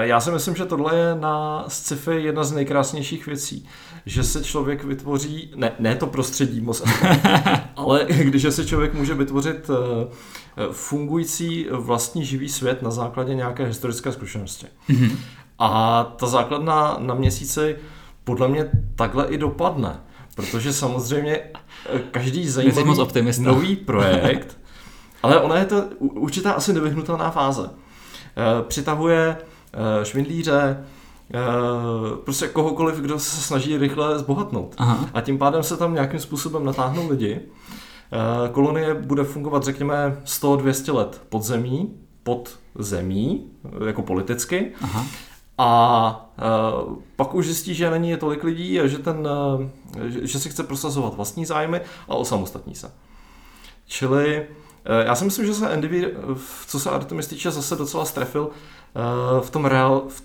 Já 0.00 0.20
si 0.20 0.30
myslím, 0.30 0.56
že 0.56 0.64
tohle 0.64 0.96
je 0.96 1.14
na 1.14 1.64
sci-fi 1.68 2.22
jedna 2.22 2.44
z 2.44 2.52
nejkrásnějších 2.52 3.26
věcí, 3.26 3.68
že 4.06 4.24
se 4.24 4.44
člověk 4.44 4.84
vytvoří, 4.84 5.52
ne, 5.56 5.72
ne 5.78 5.96
to 5.96 6.06
prostředí 6.06 6.60
moc, 6.60 6.82
ale 7.76 8.06
když 8.08 8.46
se 8.50 8.64
člověk 8.64 8.94
může 8.94 9.14
vytvořit 9.14 9.70
eh, 9.70 10.68
fungující 10.72 11.66
vlastní 11.70 12.24
živý 12.24 12.48
svět 12.48 12.82
na 12.82 12.90
základě 12.90 13.34
nějaké 13.34 13.66
historické 13.66 14.12
zkušenosti. 14.12 14.66
Mm-hmm. 14.90 15.16
A 15.58 16.02
ta 16.16 16.26
základna 16.26 16.96
na 16.98 17.14
měsíci 17.14 17.76
podle 18.24 18.48
mě 18.48 18.70
takhle 18.96 19.26
i 19.26 19.38
dopadne, 19.38 20.00
protože 20.34 20.72
samozřejmě 20.72 21.36
eh, 21.36 21.98
každý 22.10 22.48
zajímavý 22.48 22.94
nový 23.38 23.76
projekt, 23.76 24.58
ale 25.24 25.40
ona 25.40 25.58
je 25.58 25.64
to 25.64 25.84
určitá 25.98 26.52
asi 26.52 26.72
nevyhnutelná 26.72 27.30
fáze. 27.30 27.70
Eh, 27.70 28.62
přitahuje 28.62 29.36
Eh, 29.74 30.04
švindlíře, 30.04 30.84
eh, 31.34 31.40
prostě 32.24 32.48
kohokoliv, 32.48 32.96
kdo 32.96 33.18
se 33.18 33.36
snaží 33.36 33.76
rychle 33.76 34.18
zbohatnout. 34.18 34.74
Aha. 34.78 35.08
A 35.14 35.20
tím 35.20 35.38
pádem 35.38 35.62
se 35.62 35.76
tam 35.76 35.94
nějakým 35.94 36.20
způsobem 36.20 36.64
natáhnou 36.64 37.08
lidi. 37.08 37.40
Kolonie 38.52 38.94
bude 38.94 39.24
fungovat, 39.24 39.62
řekněme, 39.62 40.16
100-200 40.24 40.92
let 40.92 41.22
pod 41.28 41.42
zemí, 41.42 41.94
pod 42.22 42.58
zemí, 42.78 43.50
jako 43.86 44.02
politicky. 44.02 44.72
Aha. 44.82 45.06
A 45.58 46.30
uh, 46.86 46.96
pak 47.16 47.34
už 47.34 47.46
zjistí, 47.46 47.74
že 47.74 47.90
není 47.90 48.16
tolik 48.16 48.44
lidí 48.44 48.80
a 48.80 48.86
že, 48.86 48.98
ten, 48.98 49.28
uh, 49.96 50.10
že, 50.10 50.26
že 50.26 50.40
si 50.40 50.50
chce 50.50 50.62
prosazovat 50.62 51.14
vlastní 51.14 51.46
zájmy 51.46 51.80
a 52.08 52.14
osamostatní 52.14 52.74
se. 52.74 52.90
Čili 53.86 54.46
já 55.04 55.14
si 55.14 55.24
myslím, 55.24 55.46
že 55.46 55.54
se 55.54 55.68
Andy, 55.68 56.14
co 56.66 56.80
se 56.80 56.90
Artemis 56.90 57.26
týče, 57.26 57.50
zase 57.50 57.76
docela 57.76 58.04
strefil 58.04 58.50
Eh, 58.96 59.40
v 59.40 59.50
tom 59.50 59.64
real, 59.64 60.02
v 60.08 60.22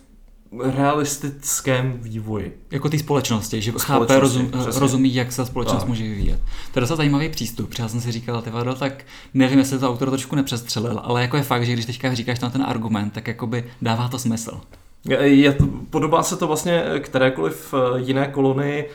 realistickém 0.75 1.99
vývoji. 2.01 2.57
Jako 2.71 2.89
té 2.89 2.99
společnosti, 2.99 3.61
že 3.61 3.71
chápe, 3.77 4.19
rozum, 4.19 4.51
rozumí, 4.75 5.15
jak 5.15 5.31
se 5.31 5.45
společnost 5.45 5.79
tak. 5.79 5.87
může 5.87 6.03
vyvíjet. 6.03 6.39
To 6.73 6.79
je 6.79 6.81
docela 6.81 6.97
zajímavý 6.97 7.29
přístup. 7.29 7.73
Já 7.79 7.87
jsem 7.87 8.01
si 8.01 8.11
říkal, 8.11 8.41
ty 8.41 8.49
vado, 8.49 8.75
tak 8.75 9.03
nevím, 9.33 9.59
jestli 9.59 9.79
to 9.79 9.89
autor 9.89 10.09
trošku 10.09 10.35
nepřestřelil, 10.35 11.01
ale 11.03 11.21
jako 11.21 11.37
je 11.37 11.43
fakt, 11.43 11.65
že 11.65 11.73
když 11.73 11.85
teďka 11.85 12.13
říkáš 12.13 12.39
na 12.39 12.49
ten 12.49 12.63
argument, 12.63 13.09
tak 13.09 13.27
jakoby 13.27 13.65
dává 13.81 14.07
to 14.07 14.19
smysl. 14.19 14.61
Je, 15.05 15.17
je, 15.17 15.57
podobá 15.89 16.23
se 16.23 16.37
to 16.37 16.47
vlastně 16.47 16.83
kterékoliv 16.99 17.73
eh, 17.73 17.99
jiné 17.99 18.27
kolonii 18.27 18.89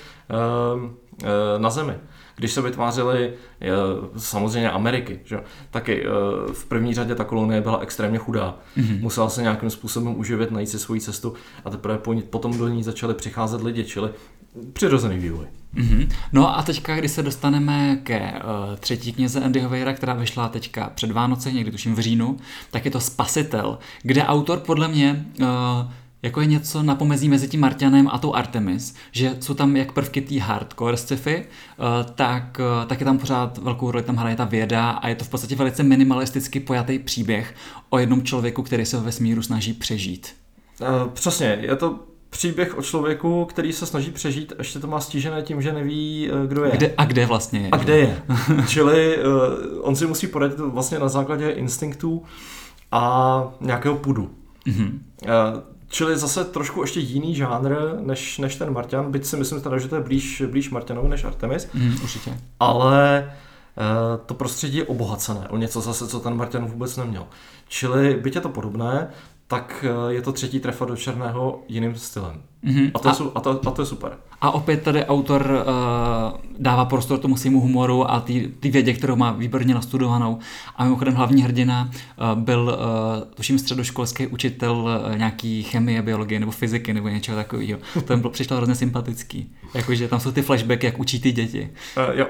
na 1.58 1.70
Zemi 1.70 1.94
když 2.36 2.52
se 2.52 2.62
vytvářely 2.62 3.32
samozřejmě 4.16 4.70
Ameriky, 4.70 5.20
že? 5.24 5.40
taky 5.70 6.04
v 6.52 6.64
první 6.64 6.94
řadě 6.94 7.14
ta 7.14 7.24
kolonie 7.24 7.60
byla 7.60 7.78
extrémně 7.78 8.18
chudá. 8.18 8.58
Mm-hmm. 8.76 9.00
Musela 9.00 9.28
se 9.28 9.42
nějakým 9.42 9.70
způsobem 9.70 10.18
uživit, 10.18 10.50
najít 10.50 10.68
si 10.68 10.78
svoji 10.78 11.00
cestu 11.00 11.34
a 11.64 11.70
teprve 11.70 11.98
potom 12.30 12.58
do 12.58 12.68
ní 12.68 12.82
začaly 12.82 13.14
přicházet 13.14 13.62
lidi, 13.62 13.84
čili 13.84 14.10
přirozený 14.72 15.18
vývoj. 15.18 15.46
Mm-hmm. 15.74 16.08
No 16.32 16.58
a 16.58 16.62
teďka, 16.62 16.96
když 16.96 17.10
se 17.10 17.22
dostaneme 17.22 17.96
ke 18.02 18.32
uh, 18.32 18.76
třetí 18.76 19.12
knize 19.12 19.40
Andyho 19.40 19.68
Weira, 19.68 19.92
která 19.92 20.14
vyšla 20.14 20.48
teďka 20.48 20.90
před 20.94 21.10
Vánoce, 21.10 21.52
někdy 21.52 21.70
tuším 21.70 21.94
v 21.94 21.98
říjnu, 21.98 22.36
tak 22.70 22.84
je 22.84 22.90
to 22.90 23.00
Spasitel, 23.00 23.78
kde 24.02 24.24
autor 24.24 24.58
podle 24.58 24.88
mě 24.88 25.26
uh, 25.40 25.46
jako 26.24 26.40
je 26.40 26.46
něco 26.46 26.82
na 26.82 26.94
pomezí 26.94 27.28
mezi 27.28 27.48
tím 27.48 27.60
Martianem 27.60 28.08
a 28.08 28.18
tou 28.18 28.34
Artemis, 28.34 28.94
že 29.12 29.36
jsou 29.40 29.54
tam 29.54 29.76
jak 29.76 29.92
prvky 29.92 30.20
té 30.20 30.40
hardcore 30.40 30.96
sci-fi, 30.96 31.36
uh, 31.36 32.10
tak, 32.14 32.60
uh, 32.60 32.88
tak 32.88 33.00
je 33.00 33.04
tam 33.04 33.18
pořád 33.18 33.58
velkou 33.58 33.90
roli, 33.90 34.04
tam 34.04 34.16
hraje 34.16 34.36
ta 34.36 34.44
věda 34.44 34.90
a 34.90 35.08
je 35.08 35.14
to 35.14 35.24
v 35.24 35.28
podstatě 35.28 35.56
velice 35.56 35.82
minimalisticky 35.82 36.60
pojatý 36.60 36.98
příběh 36.98 37.54
o 37.90 37.98
jednom 37.98 38.22
člověku, 38.22 38.62
který 38.62 38.86
se 38.86 38.96
ve 38.96 39.02
vesmíru 39.02 39.42
snaží 39.42 39.72
přežít. 39.72 40.34
Uh, 40.80 41.08
přesně, 41.08 41.58
je 41.60 41.76
to 41.76 41.98
příběh 42.30 42.78
o 42.78 42.82
člověku, 42.82 43.44
který 43.44 43.72
se 43.72 43.86
snaží 43.86 44.10
přežít, 44.10 44.52
ještě 44.58 44.78
to 44.78 44.86
má 44.86 45.00
stížené 45.00 45.42
tím, 45.42 45.62
že 45.62 45.72
neví, 45.72 46.30
eh, 46.30 46.46
kdo 46.46 46.64
je. 46.64 46.70
Kde, 46.70 46.94
a 46.96 47.04
kde 47.04 47.26
vlastně 47.26 47.60
je. 47.60 47.68
A 47.72 47.76
kde 47.76 47.98
je. 47.98 48.22
Čili 48.68 49.18
uh, 49.18 49.32
on 49.80 49.96
si 49.96 50.06
musí 50.06 50.26
poradit 50.26 50.58
vlastně 50.58 50.98
na 50.98 51.08
základě 51.08 51.50
instinktů 51.50 52.22
a 52.92 53.54
nějakého 53.60 53.96
pudu. 53.96 54.30
Mm-hmm. 54.66 54.90
Uh, 55.22 55.73
čili 55.94 56.18
zase 56.18 56.44
trošku 56.44 56.80
ještě 56.80 57.00
jiný 57.00 57.34
žánr 57.34 57.74
než, 58.00 58.38
než 58.38 58.56
ten 58.56 58.72
Martian, 58.72 59.12
byť 59.12 59.24
si 59.24 59.36
myslím 59.36 59.60
teda, 59.60 59.78
že 59.78 59.88
to 59.88 59.94
je 59.94 60.02
blíž, 60.02 60.42
blíž 60.50 60.70
Martianovi 60.70 61.08
než 61.08 61.24
Artemis. 61.24 61.68
Mm, 61.74 61.96
určitě. 62.02 62.38
Ale 62.60 63.32
uh, 63.76 64.24
to 64.26 64.34
prostředí 64.34 64.78
je 64.78 64.84
obohacené 64.84 65.48
o 65.48 65.56
něco 65.56 65.80
zase, 65.80 66.08
co 66.08 66.20
ten 66.20 66.36
Martian 66.36 66.66
vůbec 66.66 66.96
neměl. 66.96 67.26
Čili 67.68 68.14
byť 68.14 68.34
je 68.34 68.40
to 68.40 68.48
podobné, 68.48 69.10
tak 69.46 69.84
eh, 69.88 70.12
je 70.12 70.22
to 70.22 70.32
třetí 70.32 70.60
trefa 70.60 70.84
do 70.84 70.96
černého 70.96 71.62
jiným 71.68 71.94
stylem. 71.94 72.42
Mm-hmm. 72.64 72.90
A, 72.94 72.98
to 72.98 73.08
a, 73.08 73.12
je, 73.12 73.30
a, 73.34 73.40
to, 73.40 73.60
a 73.66 73.70
to 73.70 73.82
je 73.82 73.86
super. 73.86 74.18
A 74.44 74.50
opět 74.50 74.82
tady 74.82 75.04
autor 75.04 75.42
uh, 75.42 76.40
dává 76.58 76.84
prostor 76.84 77.18
tomu 77.18 77.36
svému 77.36 77.60
humoru 77.60 78.10
a 78.10 78.20
ty 78.60 78.70
vědě, 78.70 78.92
kterou 78.92 79.16
má 79.16 79.32
výborně 79.32 79.74
nastudovanou. 79.74 80.38
A 80.76 80.84
mimochodem 80.84 81.14
hlavní 81.14 81.42
hrdina 81.42 81.90
uh, 81.90 82.42
byl, 82.42 82.78
uh, 82.78 83.34
tuším, 83.34 83.58
středoškolský 83.58 84.26
učitel 84.26 84.76
uh, 84.76 85.18
nějaký 85.18 85.62
chemie, 85.62 86.02
biologie 86.02 86.40
nebo 86.40 86.52
fyziky 86.52 86.94
nebo 86.94 87.08
něčeho 87.08 87.36
takového. 87.36 87.78
To 88.04 88.16
mi 88.16 88.20
bylo 88.20 88.30
přišlo 88.30 88.56
hrozně 88.56 88.74
sympatický. 88.74 89.52
Jakože 89.74 90.08
tam 90.08 90.20
jsou 90.20 90.32
ty 90.32 90.42
flashbacky, 90.42 90.86
jak 90.86 90.98
učí 90.98 91.20
ty 91.20 91.32
děti. 91.32 91.70
Uh, 91.96 92.18
jo. 92.18 92.26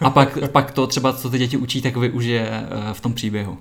a 0.00 0.10
pak, 0.10 0.38
pak 0.52 0.70
to 0.70 0.86
třeba, 0.86 1.12
co 1.12 1.30
ty 1.30 1.38
děti 1.38 1.56
učí, 1.56 1.82
tak 1.82 1.96
využije 1.96 2.66
uh, 2.72 2.92
v 2.92 3.00
tom 3.00 3.14
příběhu. 3.14 3.58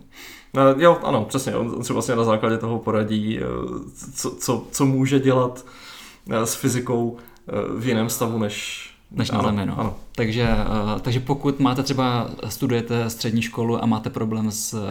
No, 0.53 0.61
jo, 0.77 0.99
ano, 1.03 1.25
přesně. 1.25 1.55
On, 1.55 1.73
on 1.77 1.83
si 1.83 1.93
vlastně 1.93 2.15
na 2.15 2.23
základě 2.23 2.57
toho 2.57 2.79
poradí, 2.79 3.39
co, 4.15 4.31
co, 4.31 4.63
co 4.71 4.85
může 4.85 5.19
dělat 5.19 5.65
s 6.29 6.55
fyzikou 6.55 7.17
v 7.77 7.87
jiném 7.87 8.09
stavu 8.09 8.39
než, 8.39 8.89
než 9.11 9.31
na 9.31 9.43
Zemi. 9.43 9.65
No. 9.65 9.79
Ano. 9.79 9.95
Takže, 10.19 10.43
uh, 10.43 10.99
takže 11.01 11.19
pokud 11.19 11.59
máte 11.59 11.83
třeba, 11.83 12.29
studujete 12.47 13.09
střední 13.09 13.41
školu 13.41 13.83
a 13.83 13.85
máte 13.85 14.09
problém 14.09 14.51
s 14.51 14.73
uh, 14.73 14.81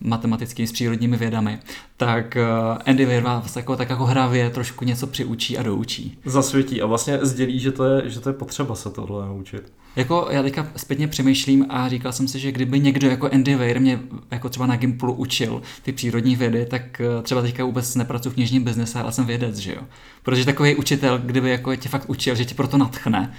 matematickými, 0.00 0.66
s 0.66 0.72
přírodními 0.72 1.16
vědami, 1.16 1.58
tak 1.96 2.36
uh, 2.36 2.78
Andy 2.86 3.04
Weir 3.04 3.22
vás 3.22 3.56
jako, 3.56 3.76
tak 3.76 3.90
jako 3.90 4.04
hravě 4.04 4.50
trošku 4.50 4.84
něco 4.84 5.06
přiučí 5.06 5.58
a 5.58 5.62
doučí. 5.62 6.18
Zasvětí 6.24 6.82
a 6.82 6.86
vlastně 6.86 7.18
sdělí, 7.22 7.58
že 7.58 7.72
to 7.72 7.84
je, 7.84 8.10
že 8.10 8.20
to 8.20 8.28
je 8.28 8.32
potřeba 8.32 8.74
se 8.74 8.90
tohle 8.90 9.26
naučit. 9.26 9.72
Jako 9.96 10.28
já 10.30 10.42
teďka 10.42 10.66
zpětně 10.76 11.08
přemýšlím 11.08 11.66
a 11.68 11.88
říkal 11.88 12.12
jsem 12.12 12.28
si, 12.28 12.38
že 12.38 12.52
kdyby 12.52 12.80
někdo 12.80 13.08
jako 13.08 13.30
Andy 13.32 13.54
Weir 13.54 13.80
mě 13.80 14.00
jako 14.30 14.48
třeba 14.48 14.66
na 14.66 14.76
Gimplu 14.76 15.12
učil 15.12 15.62
ty 15.82 15.92
přírodní 15.92 16.36
vědy, 16.36 16.66
tak 16.66 17.00
třeba 17.22 17.42
teďka 17.42 17.64
vůbec 17.64 17.94
nepracuji 17.94 18.30
v 18.30 18.34
knižním 18.34 18.64
biznise, 18.64 19.00
ale 19.00 19.12
jsem 19.12 19.26
vědec, 19.26 19.56
že 19.56 19.74
jo. 19.74 19.82
Protože 20.22 20.44
takový 20.44 20.74
učitel, 20.74 21.18
kdyby 21.18 21.50
jako 21.50 21.76
tě 21.76 21.88
fakt 21.88 22.10
učil, 22.10 22.34
že 22.34 22.44
tě 22.44 22.54
proto 22.54 22.78
natchne, 22.78 23.34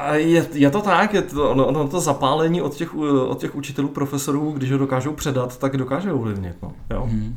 a 0.00 0.14
je, 0.14 0.48
je 0.52 0.70
to 0.70 0.80
tak, 0.82 1.14
je 1.14 1.22
to, 1.22 1.50
ono, 1.50 1.66
ono 1.66 1.88
to 1.88 2.00
zapálení 2.00 2.62
od 2.62 2.74
těch, 2.74 2.94
od 3.28 3.40
těch 3.40 3.54
učitelů, 3.54 3.88
profesorů, 3.88 4.52
když 4.52 4.72
ho 4.72 4.78
dokážou 4.78 5.12
předat, 5.12 5.58
tak 5.58 5.76
dokáže 5.76 6.12
ovlivnit. 6.12 6.62
No. 6.62 6.72
Jo. 6.90 7.02
Hmm. 7.10 7.36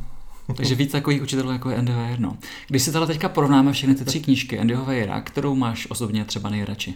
Takže 0.57 0.75
víc 0.75 0.91
takových 0.91 1.21
učitelů 1.21 1.51
jako 1.51 1.69
je 1.69 1.77
Andy 1.77 1.93
Weir. 1.93 2.19
No. 2.19 2.37
Když 2.67 2.83
si 2.83 2.91
teda 2.91 3.05
teďka 3.05 3.29
porovnáme 3.29 3.71
všechny 3.71 3.95
ty 3.95 4.05
tři 4.05 4.19
knížky 4.19 4.59
Andyho 4.59 4.85
Weira, 4.85 5.21
kterou 5.21 5.55
máš 5.55 5.87
osobně 5.89 6.25
třeba 6.25 6.49
nejradši? 6.49 6.95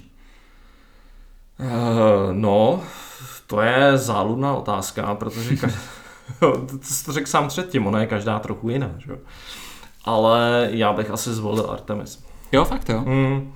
Uh, 1.60 2.34
no, 2.34 2.84
to 3.48 3.62
je 3.62 3.98
záludná 3.98 4.56
otázka, 4.56 5.16
protože 5.16 5.56
každá, 5.56 5.80
to, 6.40 6.68
to 7.06 7.12
řekl 7.14 7.28
sám 7.28 7.48
předtím, 7.48 7.88
ona 7.88 8.00
je 8.00 8.08
každá 8.08 8.40
trochu 8.40 8.70
jiná. 8.70 8.92
Že? 8.98 9.12
Ale 10.06 10.68
já 10.72 10.94
bych 10.94 11.12
asi 11.12 11.34
zvolil 11.34 11.72
Artemis. 11.72 12.24
Jo, 12.52 12.66
fakt 12.66 12.90
jo. 12.90 13.02
Mm, 13.02 13.54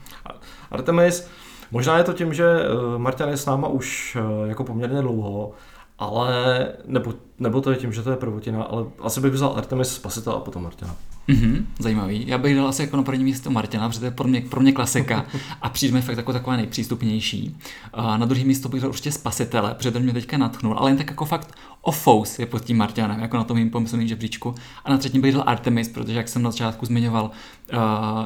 Artemis, 0.72 1.30
Možná 1.71 1.97
je 1.97 2.03
to 2.03 2.13
tím, 2.13 2.33
že 2.33 2.45
eh, 2.45 2.97
Martin 2.97 3.29
je 3.29 3.37
s 3.37 3.45
náma 3.45 3.67
už 3.67 4.17
eh, 4.19 4.49
jako 4.49 4.63
poměrně 4.63 5.01
dlouho, 5.01 5.51
ale 5.99 6.67
nebo, 6.85 7.13
nebo 7.39 7.61
to 7.61 7.71
je 7.71 7.77
tím, 7.77 7.93
že 7.93 8.01
to 8.01 8.11
je 8.11 8.17
prvotina, 8.17 8.63
ale 8.63 8.85
asi 9.01 9.21
bych 9.21 9.31
vzal 9.33 9.53
Artemis 9.57 9.93
Spasitel 9.93 10.33
a 10.33 10.39
potom 10.39 10.63
Martina. 10.63 10.95
Mm-hmm, 11.29 11.65
zajímavý. 11.79 12.27
Já 12.27 12.37
bych 12.37 12.55
dal 12.55 12.67
asi 12.67 12.81
jako 12.81 12.97
na 12.97 13.03
první 13.03 13.23
místo 13.23 13.49
Martina, 13.49 13.89
protože 13.89 13.99
to 13.99 14.05
je 14.05 14.11
pro 14.11 14.27
mě, 14.27 14.41
pro 14.41 14.61
mě 14.61 14.71
klasika 14.71 15.25
a 15.61 15.69
přijde 15.69 15.93
mi 15.93 16.01
fakt 16.01 16.17
jako 16.17 16.33
taková 16.33 16.55
nejpřístupnější. 16.55 17.57
A 17.93 18.17
na 18.17 18.25
druhý 18.25 18.45
místo 18.45 18.69
bych 18.69 18.81
dal 18.81 18.89
určitě 18.89 19.11
Spasitele, 19.11 19.73
protože 19.73 19.91
ten 19.91 20.03
mě 20.03 20.13
teďka 20.13 20.37
natchnul, 20.37 20.75
ale 20.77 20.89
jen 20.89 20.97
tak 20.97 21.09
jako 21.09 21.25
fakt 21.25 21.55
Ofous 21.81 22.39
je 22.39 22.45
pod 22.45 22.65
tím 22.65 22.77
Martianem, 22.77 23.19
jako 23.19 23.38
na 23.38 23.43
tom 23.43 23.57
mým 23.57 23.69
pomyslným 23.69 24.07
žebříčku. 24.07 24.55
A 24.85 24.91
na 24.91 24.97
třetím 24.97 25.21
bych 25.21 25.33
dal 25.33 25.43
Artemis, 25.47 25.89
protože 25.89 26.17
jak 26.17 26.27
jsem 26.27 26.41
na 26.41 26.51
začátku 26.51 26.85
zmiňoval, 26.85 27.31
uh, 27.73 27.79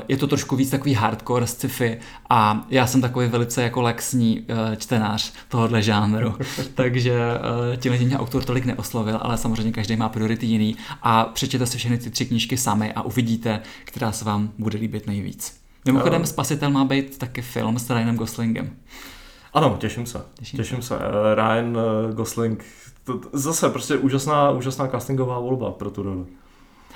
je 0.08 0.18
to 0.18 0.28
trošku 0.28 0.56
víc 0.56 0.70
takový 0.70 0.94
hardcore 0.94 1.48
sci-fi 1.48 1.98
a 2.30 2.66
já 2.70 2.88
jsem 2.88 3.02
takový 3.02 3.28
velice 3.28 3.64
jako 3.64 3.82
lexní 3.82 4.40
uh, 4.40 4.76
čtenář 4.76 5.34
tohohle 5.50 5.82
žánru. 5.82 6.36
Takže 6.76 7.20
uh, 7.70 7.76
tímhle 7.76 8.02
mě 8.02 8.18
autor 8.18 8.44
tolik 8.44 8.66
neoslovil, 8.66 9.20
ale 9.22 9.38
samozřejmě 9.38 9.72
každý 9.72 9.96
má 9.96 10.10
priority 10.10 10.46
jiný 10.46 10.76
a 11.02 11.24
přečtěte 11.26 11.66
si 11.66 11.78
všechny 11.78 11.98
ty 11.98 12.10
tři 12.10 12.26
knížky 12.26 12.58
sami 12.58 12.94
a 12.94 13.02
uvidíte, 13.02 13.62
která 13.86 14.12
se 14.12 14.26
vám 14.26 14.50
bude 14.58 14.78
líbit 14.78 15.08
nejvíc. 15.08 15.60
Mimochodem, 15.86 16.22
uh, 16.22 16.28
Spasitel 16.28 16.70
má 16.70 16.86
být 16.86 17.18
taky 17.18 17.42
film 17.42 17.80
s 17.80 17.90
Ryanem 17.90 18.16
Goslingem. 18.16 18.70
Ano, 19.54 19.78
těším 19.80 20.06
se. 20.06 20.22
Těším, 20.34 20.58
těším 20.58 20.82
se. 20.82 20.88
se. 20.88 21.00
Ryan 21.36 21.78
Gosling 22.14 22.66
to, 23.06 23.22
zase 23.34 23.70
prostě 23.70 23.98
úžasná, 23.98 24.52
úžasná 24.52 24.88
castingová 24.88 25.40
volba 25.40 25.72
pro 25.72 25.90
tu 25.90 26.04
roli. 26.04 26.26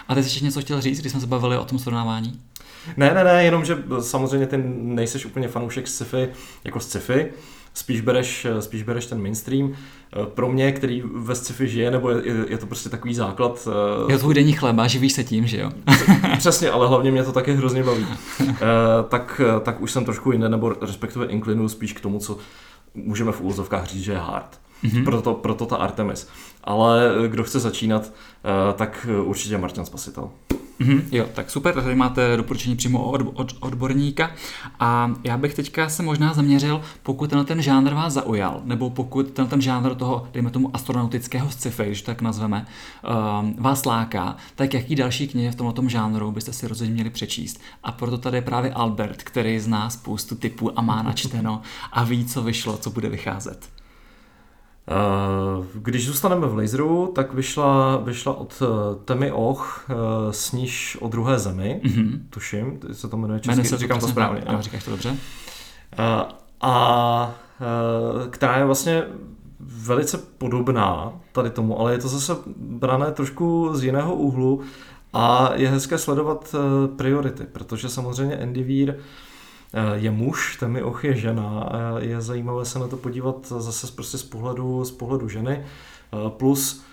A 0.08 0.16
ty 0.16 0.24
jsi 0.24 0.28
ještě 0.28 0.46
něco 0.46 0.62
chtěl 0.62 0.82
říct, 0.82 1.00
když 1.00 1.12
jsme 1.12 1.22
se 1.22 1.28
bavili 1.28 1.58
o 1.58 1.66
tom 1.66 1.80
srovnávání? 1.80 2.42
Ne, 2.98 3.14
ne, 3.14 3.24
ne, 3.24 3.44
jenom, 3.44 3.66
že 3.66 3.84
samozřejmě 4.00 4.48
ty 4.48 4.58
nejseš 4.78 5.26
úplně 5.26 5.48
fanoušek 5.48 5.88
sci-fi 5.88 6.30
jako 6.64 6.80
sci-fi, 6.80 7.32
spíš 7.74 8.02
bereš, 8.02 8.48
spíš 8.60 8.84
bereš 8.84 9.06
ten 9.06 9.22
mainstream. 9.22 9.74
Pro 10.34 10.50
mě, 10.52 10.72
který 10.72 11.04
ve 11.14 11.36
sci-fi 11.36 11.68
žije, 11.68 11.92
nebo 11.92 12.10
je, 12.10 12.22
je 12.48 12.58
to 12.58 12.66
prostě 12.66 12.90
takový 12.90 13.14
základ. 13.14 13.68
Je 14.10 14.16
to 14.16 14.20
tvůj 14.20 14.34
denní 14.34 14.54
chleba, 14.54 14.88
živíš 14.88 15.14
se 15.14 15.24
tím, 15.24 15.48
že 15.48 15.60
jo? 15.60 15.72
Přesně, 16.38 16.70
ale 16.70 16.88
hlavně 16.88 17.12
mě 17.12 17.24
to 17.24 17.32
taky 17.32 17.54
hrozně 17.54 17.84
baví. 17.84 18.06
tak, 19.10 19.42
tak 19.62 19.82
už 19.82 19.92
jsem 19.92 20.06
trošku 20.06 20.32
jiný, 20.32 20.46
nebo 20.48 20.76
respektive 20.82 21.26
inklinu 21.26 21.70
spíš 21.70 21.94
k 21.94 22.02
tomu, 22.02 22.20
co 22.20 22.38
můžeme 22.96 23.32
v 23.32 23.42
úvozovkách 23.42 23.86
říct, 23.86 24.04
že 24.04 24.12
je 24.12 24.18
hard. 24.18 24.60
Mm-hmm. 24.84 25.04
Proto, 25.04 25.34
proto 25.34 25.66
ta 25.66 25.76
Artemis. 25.76 26.28
Ale 26.64 27.12
kdo 27.28 27.44
chce 27.44 27.60
začínat, 27.60 28.14
eh, 28.44 28.74
tak 28.74 29.08
určitě 29.24 29.58
Martin 29.58 29.86
Spasitel. 29.86 30.30
Mm-hmm, 30.80 31.02
jo, 31.12 31.26
tak 31.34 31.52
super, 31.52 31.76
tady 31.76 31.96
máte 31.96 32.38
doporučení 32.38 32.76
přímo 32.76 33.12
od, 33.12 33.22
od 33.34 33.56
odborníka 33.60 34.32
a 34.80 35.12
já 35.24 35.38
bych 35.38 35.54
teďka 35.54 35.90
se 35.90 36.04
možná 36.04 36.34
zaměřil, 36.34 36.82
pokud 37.04 37.30
ten, 37.30 37.46
ten 37.46 37.62
žánr 37.62 37.94
vás 37.94 38.14
zaujal, 38.14 38.62
nebo 38.64 38.90
pokud 38.90 39.30
ten, 39.30 39.48
ten 39.48 39.62
žánr 39.62 39.96
toho, 39.96 40.28
dejme 40.34 40.50
tomu 40.50 40.70
astronautického 40.74 41.50
sci-fi, 41.50 41.86
když 41.86 42.02
tak 42.02 42.22
nazveme, 42.22 42.66
um, 43.42 43.56
vás 43.60 43.86
láká, 43.86 44.36
tak 44.56 44.74
jaký 44.74 44.96
další 44.96 45.28
knihy 45.28 45.52
v 45.52 45.56
tomto 45.56 45.90
žánru 45.90 46.32
byste 46.32 46.54
si 46.54 46.68
rozhodně 46.68 46.94
měli 46.94 47.10
přečíst. 47.10 47.62
A 47.84 47.92
proto 47.92 48.18
tady 48.18 48.38
je 48.38 48.42
právě 48.42 48.72
Albert, 48.72 49.24
který 49.24 49.60
zná 49.60 49.90
spoustu 49.90 50.36
typů 50.36 50.80
a 50.80 50.82
má 50.82 51.04
načteno 51.04 51.62
a 51.92 52.04
ví, 52.04 52.26
co 52.26 52.44
vyšlo, 52.44 52.78
co 52.78 52.90
bude 52.90 53.10
vycházet. 53.10 53.79
Eh, 54.92 55.66
když 55.74 56.08
zůstaneme 56.08 56.48
v 56.48 56.58
laseru, 56.58 57.12
tak 57.16 57.34
vyšla, 57.34 57.98
vyšla 57.98 58.34
od 58.38 58.64
eh, 58.64 58.66
Temy 59.06 59.32
Och 59.32 59.86
eh, 59.90 59.94
sníž 60.34 60.98
o 61.02 61.08
druhé 61.08 61.40
zemi, 61.40 61.82
mm-hmm. 61.84 62.20
tuším, 62.30 62.80
se 62.92 63.08
to 63.08 63.18
jmenuje 63.18 63.40
česky, 63.40 63.68
se 63.68 63.78
říkám 63.78 64.00
to 64.00 64.08
správně. 64.08 64.42
No, 64.52 64.62
říkáš 64.62 64.84
to 64.84 64.92
dobře. 64.92 65.16
A 66.62 67.36
která 68.30 68.58
je 68.58 68.66
vlastně 68.66 69.04
velice 69.60 70.18
podobná 70.18 71.14
tady 71.32 71.50
tomu, 71.50 71.80
ale 71.80 71.92
je 71.92 71.98
to 71.98 72.08
zase 72.08 72.36
brané 72.58 73.12
trošku 73.12 73.70
z 73.74 73.84
jiného 73.84 74.16
úhlu 74.16 74.62
A 75.14 75.52
je 75.56 75.70
hezké 75.70 75.98
sledovat 75.98 76.56
priority, 76.96 77.44
protože 77.44 77.90
samozřejmě 77.90 78.38
Andy 78.38 78.64
Weir 78.64 78.96
je 79.94 80.12
muž, 80.12 80.58
Temi 80.60 80.84
Och 80.84 81.04
je 81.04 81.16
žena 81.16 81.60
a 81.60 82.00
je 82.00 82.22
zajímavé 82.22 82.66
se 82.66 82.80
na 82.80 82.88
to 82.88 82.98
podívat 82.98 83.54
zase 83.58 83.88
prostě 83.96 84.18
z 84.18 84.24
pohledu, 84.24 84.86
z 84.86 84.92
pohledu 84.92 85.30
ženy, 85.30 85.66
plus 86.30 86.84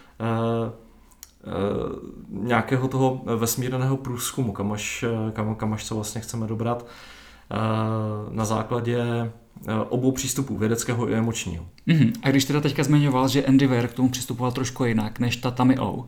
nějakého 2.29 2.89
toho 2.89 3.21
vesmírného 3.37 3.97
průzkumu, 3.97 4.53
kam 4.53 4.73
až, 4.73 5.05
kam, 5.33 5.55
kam 5.55 5.73
až 5.73 5.85
se 5.85 5.95
vlastně 5.95 6.21
chceme 6.21 6.47
dobrat 6.47 6.87
na 8.31 8.45
základě 8.45 9.33
obou 9.89 10.13
přístupů, 10.13 10.57
vědeckého 10.57 11.11
i 11.11 11.15
emočního. 11.15 11.67
Mm-hmm. 11.89 12.13
A 12.23 12.31
když 12.31 12.45
teda 12.45 12.61
teďka 12.61 12.85
zmiňoval, 12.85 13.29
že 13.29 13.45
Andy 13.45 13.67
Weir 13.67 13.89
k 13.89 13.95
tomu 13.95 14.09
přistupoval 14.09 14.53
trošku 14.53 14.85
jinak 14.85 15.19
než 15.19 15.37
ta 15.37 15.51
Tami 15.51 15.79
O, 15.79 16.05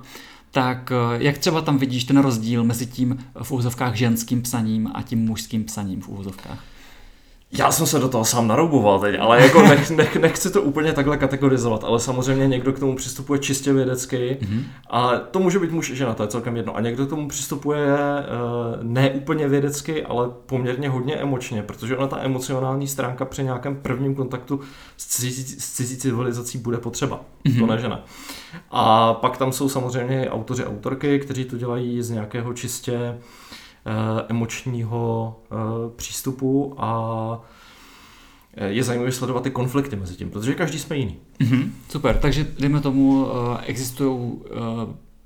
tak 0.50 0.92
jak 1.18 1.38
třeba 1.38 1.60
tam 1.60 1.78
vidíš 1.78 2.04
ten 2.04 2.18
rozdíl 2.18 2.64
mezi 2.64 2.86
tím 2.86 3.18
v 3.42 3.50
úvozovkách 3.50 3.94
ženským 3.94 4.42
psaním 4.42 4.90
a 4.94 5.02
tím 5.02 5.18
mužským 5.18 5.64
psaním 5.64 6.00
v 6.00 6.08
úvozovkách? 6.08 6.64
Já 7.52 7.70
jsem 7.70 7.86
se 7.86 7.98
do 7.98 8.08
toho 8.08 8.24
sám 8.24 8.48
narouboval 8.48 9.00
teď, 9.00 9.16
ale 9.20 9.42
jako 9.42 9.62
nech, 9.62 9.90
nech, 9.96 10.16
nechci 10.16 10.50
to 10.50 10.62
úplně 10.62 10.92
takhle 10.92 11.16
kategorizovat, 11.16 11.84
ale 11.84 12.00
samozřejmě 12.00 12.46
někdo 12.46 12.72
k 12.72 12.78
tomu 12.78 12.96
přistupuje 12.96 13.38
čistě 13.38 13.72
vědecky 13.72 14.38
mm-hmm. 14.40 14.62
a 14.90 15.16
to 15.16 15.38
může 15.38 15.58
být 15.58 15.72
muž 15.72 15.90
i 15.90 15.96
žena, 15.96 16.14
to 16.14 16.22
je 16.22 16.28
celkem 16.28 16.56
jedno. 16.56 16.76
A 16.76 16.80
někdo 16.80 17.06
k 17.06 17.08
tomu 17.08 17.28
přistupuje 17.28 17.86
uh, 17.86 18.82
ne 18.82 19.10
úplně 19.10 19.48
vědecky, 19.48 20.04
ale 20.04 20.30
poměrně 20.46 20.88
hodně 20.88 21.16
emočně, 21.16 21.62
protože 21.62 21.96
ona 21.96 22.06
ta 22.06 22.20
emocionální 22.22 22.88
stránka 22.88 23.24
při 23.24 23.44
nějakém 23.44 23.76
prvním 23.76 24.14
kontaktu 24.14 24.60
s 24.96 25.06
cizí, 25.06 25.44
s 25.60 25.72
cizí 25.72 25.96
civilizací 25.96 26.58
bude 26.58 26.78
potřeba, 26.78 27.20
mm-hmm. 27.44 27.58
to 27.58 27.66
ne 27.66 27.78
žena. 27.78 28.04
A 28.70 29.14
pak 29.14 29.36
tam 29.36 29.52
jsou 29.52 29.68
samozřejmě 29.68 30.30
autoři, 30.30 30.64
autorky, 30.64 31.18
kteří 31.18 31.44
to 31.44 31.56
dělají 31.56 32.02
z 32.02 32.10
nějakého 32.10 32.54
čistě 32.54 33.14
Eh, 33.14 33.67
emočního 34.28 35.36
eh, 35.44 35.56
přístupu 35.96 36.74
a 36.78 37.40
eh, 38.54 38.68
je 38.68 38.82
zajímavé 38.82 39.12
sledovat 39.12 39.42
ty 39.42 39.50
konflikty 39.50 39.96
mezi 39.96 40.16
tím, 40.16 40.30
protože 40.30 40.54
každý 40.54 40.78
jsme 40.78 40.96
jiný. 40.96 41.16
Mm-hmm, 41.40 41.70
super, 41.88 42.18
takže 42.18 42.46
dejme 42.58 42.80
tomu, 42.80 43.26
existují 43.66 44.32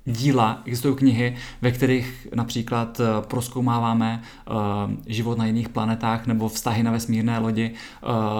díla, 0.05 0.63
existují 0.65 0.97
knihy, 0.97 1.37
ve 1.63 1.73
kterých 1.73 2.29
například 2.35 3.01
proskoumáváme 3.21 4.23
život 5.07 5.39
na 5.39 5.47
jiných 5.47 5.69
planetách 5.69 6.27
nebo 6.27 6.49
vztahy 6.49 6.83
na 6.83 6.91
vesmírné 6.91 7.39
lodi, 7.39 7.71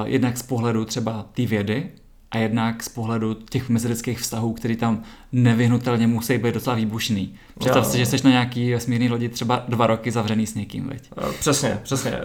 jednak 0.05 0.39
z 0.39 0.43
pohledu 0.43 0.85
třeba 0.85 1.27
té 1.33 1.47
vědy, 1.47 1.91
a 2.33 2.39
jednak 2.39 2.83
z 2.83 2.89
pohledu 2.89 3.35
těch 3.35 3.69
mezilidských 3.69 4.21
vztahů, 4.21 4.53
který 4.53 4.77
tam 4.77 5.03
nevyhnutelně 5.33 6.07
musí 6.07 6.39
být 6.39 6.55
docela 6.55 6.77
výbušný. 6.77 7.35
Představ 7.59 7.87
si, 7.87 7.99
že 7.99 8.07
jsi 8.07 8.17
na 8.25 8.31
nějaký 8.31 8.73
vesmírný 8.73 9.09
lodi 9.09 9.29
třeba 9.29 9.65
dva 9.69 9.87
roky 9.87 10.11
zavřený 10.11 10.47
s 10.47 10.55
někým, 10.55 10.89
veď? 10.89 11.11
Eh, 11.19 11.33
přesně, 11.39 11.81
přesně. 11.83 12.11
Eh, 12.11 12.21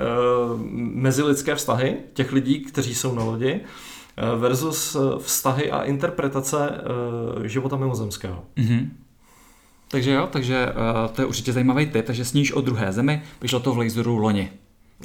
mezilidské 0.77 1.55
vztahy 1.55 1.97
těch 2.13 2.31
lidí, 2.31 2.59
kteří 2.59 2.95
jsou 2.95 3.15
na 3.15 3.23
lodi, 3.23 3.59
eh, 3.59 4.37
versus 4.37 4.97
vztahy 5.19 5.71
a 5.71 5.83
interpretace 5.83 6.69
života 7.43 7.75
mimozemského. 7.75 8.43
Mm-hmm. 8.57 8.89
Takže 9.87 10.11
jo, 10.11 10.27
takže 10.31 10.67
to 11.15 11.21
je 11.21 11.25
určitě 11.25 11.53
zajímavý 11.53 11.85
tip, 11.85 12.05
takže 12.05 12.25
sníš 12.25 12.51
o 12.51 12.61
druhé 12.61 12.91
zemi, 12.93 13.21
vyšlo 13.41 13.59
to 13.59 13.73
v 13.73 13.77
laseru 13.77 14.17
loni. 14.17 14.51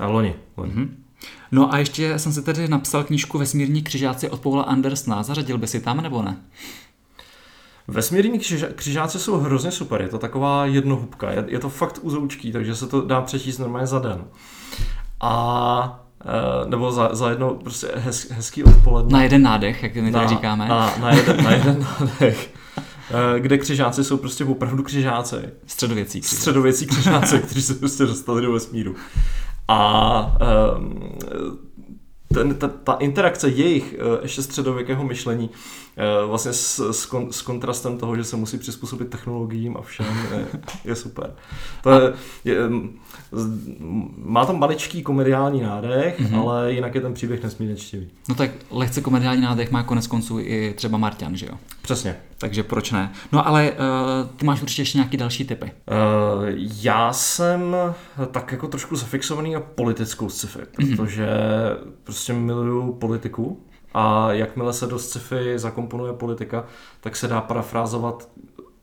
A 0.00 0.06
loni. 0.06 0.34
loni. 0.56 0.72
Mm-hmm. 0.72 0.88
No 1.52 1.74
a 1.74 1.78
ještě 1.78 2.18
jsem 2.18 2.32
si 2.32 2.42
tedy 2.42 2.68
napsal 2.68 3.04
knížku 3.04 3.38
Vesmírní 3.38 3.82
křižáci 3.82 4.30
od 4.30 4.40
Paula 4.40 4.62
Andersna. 4.62 5.22
Zařadil 5.22 5.58
by 5.58 5.66
si 5.66 5.80
tam 5.80 6.00
nebo 6.00 6.22
ne? 6.22 6.36
Vesmírní 7.88 8.38
křižáci 8.74 9.18
jsou 9.18 9.38
hrozně 9.38 9.70
super, 9.70 10.02
je 10.02 10.08
to 10.08 10.18
taková 10.18 10.66
jednohubka, 10.66 11.30
je, 11.30 11.44
je 11.48 11.58
to 11.58 11.68
fakt 11.68 11.98
uzoučký, 12.02 12.52
takže 12.52 12.74
se 12.74 12.86
to 12.86 13.00
dá 13.00 13.20
přečíst 13.20 13.58
normálně 13.58 13.86
za 13.86 13.98
den. 13.98 14.24
A 15.20 16.04
e, 16.64 16.70
nebo 16.70 16.92
za, 16.92 17.14
za 17.14 17.30
jedno 17.30 17.54
prostě 17.54 17.88
hez, 17.94 18.30
hezký 18.30 18.64
odpoledne. 18.64 19.12
Na 19.12 19.22
jeden 19.22 19.42
nádech, 19.42 19.82
jak 19.82 19.94
my 19.94 20.12
tady 20.12 20.28
říkáme. 20.28 20.68
Na, 20.68 20.94
na, 21.00 21.10
jeden, 21.10 21.44
na 21.44 21.50
jeden 21.50 21.86
nádech. 22.00 22.54
E, 23.36 23.40
kde 23.40 23.58
křižáci 23.58 24.04
jsou 24.04 24.16
prostě 24.16 24.44
opravdu 24.44 24.82
křižáci. 24.82 25.36
Středověcí 25.66 26.20
křižáci. 26.20 26.36
Středověcí 26.36 26.86
křižáci, 26.86 27.38
kteří 27.38 27.62
se 27.62 27.74
prostě 27.74 28.06
dostali 28.06 28.42
do 28.42 28.52
vesmíru. 28.52 28.94
A 29.68 30.36
um, 30.76 31.18
ten, 32.34 32.54
ta, 32.54 32.68
ta 32.68 32.92
interakce 32.92 33.48
jejich 33.48 33.94
uh, 33.98 34.22
ještě 34.22 34.42
středověkého 34.42 35.04
myšlení 35.04 35.50
uh, 35.50 36.28
vlastně 36.28 36.52
s, 36.52 36.90
s, 36.90 37.06
kon, 37.06 37.32
s 37.32 37.42
kontrastem 37.42 37.98
toho, 37.98 38.16
že 38.16 38.24
se 38.24 38.36
musí 38.36 38.58
přizpůsobit 38.58 39.10
technologiím 39.10 39.76
a 39.76 39.82
všem, 39.82 40.06
je, 40.32 40.46
je 40.84 40.96
super. 40.96 41.34
To 41.82 41.90
je, 41.90 42.12
je, 42.44 42.56
má 44.16 44.46
tam 44.46 44.58
maličký 44.58 45.02
komediální 45.02 45.60
nádech, 45.60 46.20
mm-hmm. 46.20 46.40
ale 46.40 46.72
jinak 46.72 46.94
je 46.94 47.00
ten 47.00 47.14
příběh 47.14 47.42
nesmírně 47.42 47.76
čtivý. 47.76 48.10
No 48.28 48.34
tak 48.34 48.50
lehce 48.70 49.00
komediální 49.00 49.42
nádech 49.42 49.70
má 49.70 49.82
konec 49.82 50.06
konců 50.06 50.38
i 50.40 50.74
třeba 50.76 50.98
Martian, 50.98 51.36
že 51.36 51.46
jo? 51.46 51.54
Přesně. 51.82 52.16
Takže 52.42 52.62
proč 52.62 52.90
ne? 52.90 53.12
No 53.32 53.46
ale 53.46 53.70
uh, 53.70 53.76
ty 54.36 54.46
máš 54.46 54.62
určitě 54.62 54.82
ještě 54.82 54.98
nějaký 54.98 55.16
další 55.16 55.44
typy. 55.44 55.66
Uh, 55.66 56.48
já 56.82 57.12
jsem 57.12 57.76
tak 58.30 58.52
jako 58.52 58.68
trošku 58.68 58.96
zafixovaný 58.96 59.52
na 59.52 59.60
politickou 59.60 60.28
sci-fi, 60.28 60.58
mm-hmm. 60.58 60.96
protože 60.96 61.28
prostě 62.04 62.32
miluju 62.32 62.92
politiku 62.92 63.62
a 63.94 64.32
jakmile 64.32 64.72
se 64.72 64.86
do 64.86 64.98
sci-fi 64.98 65.58
zakomponuje 65.58 66.12
politika, 66.12 66.64
tak 67.00 67.16
se 67.16 67.28
dá 67.28 67.40
parafrázovat 67.40 68.28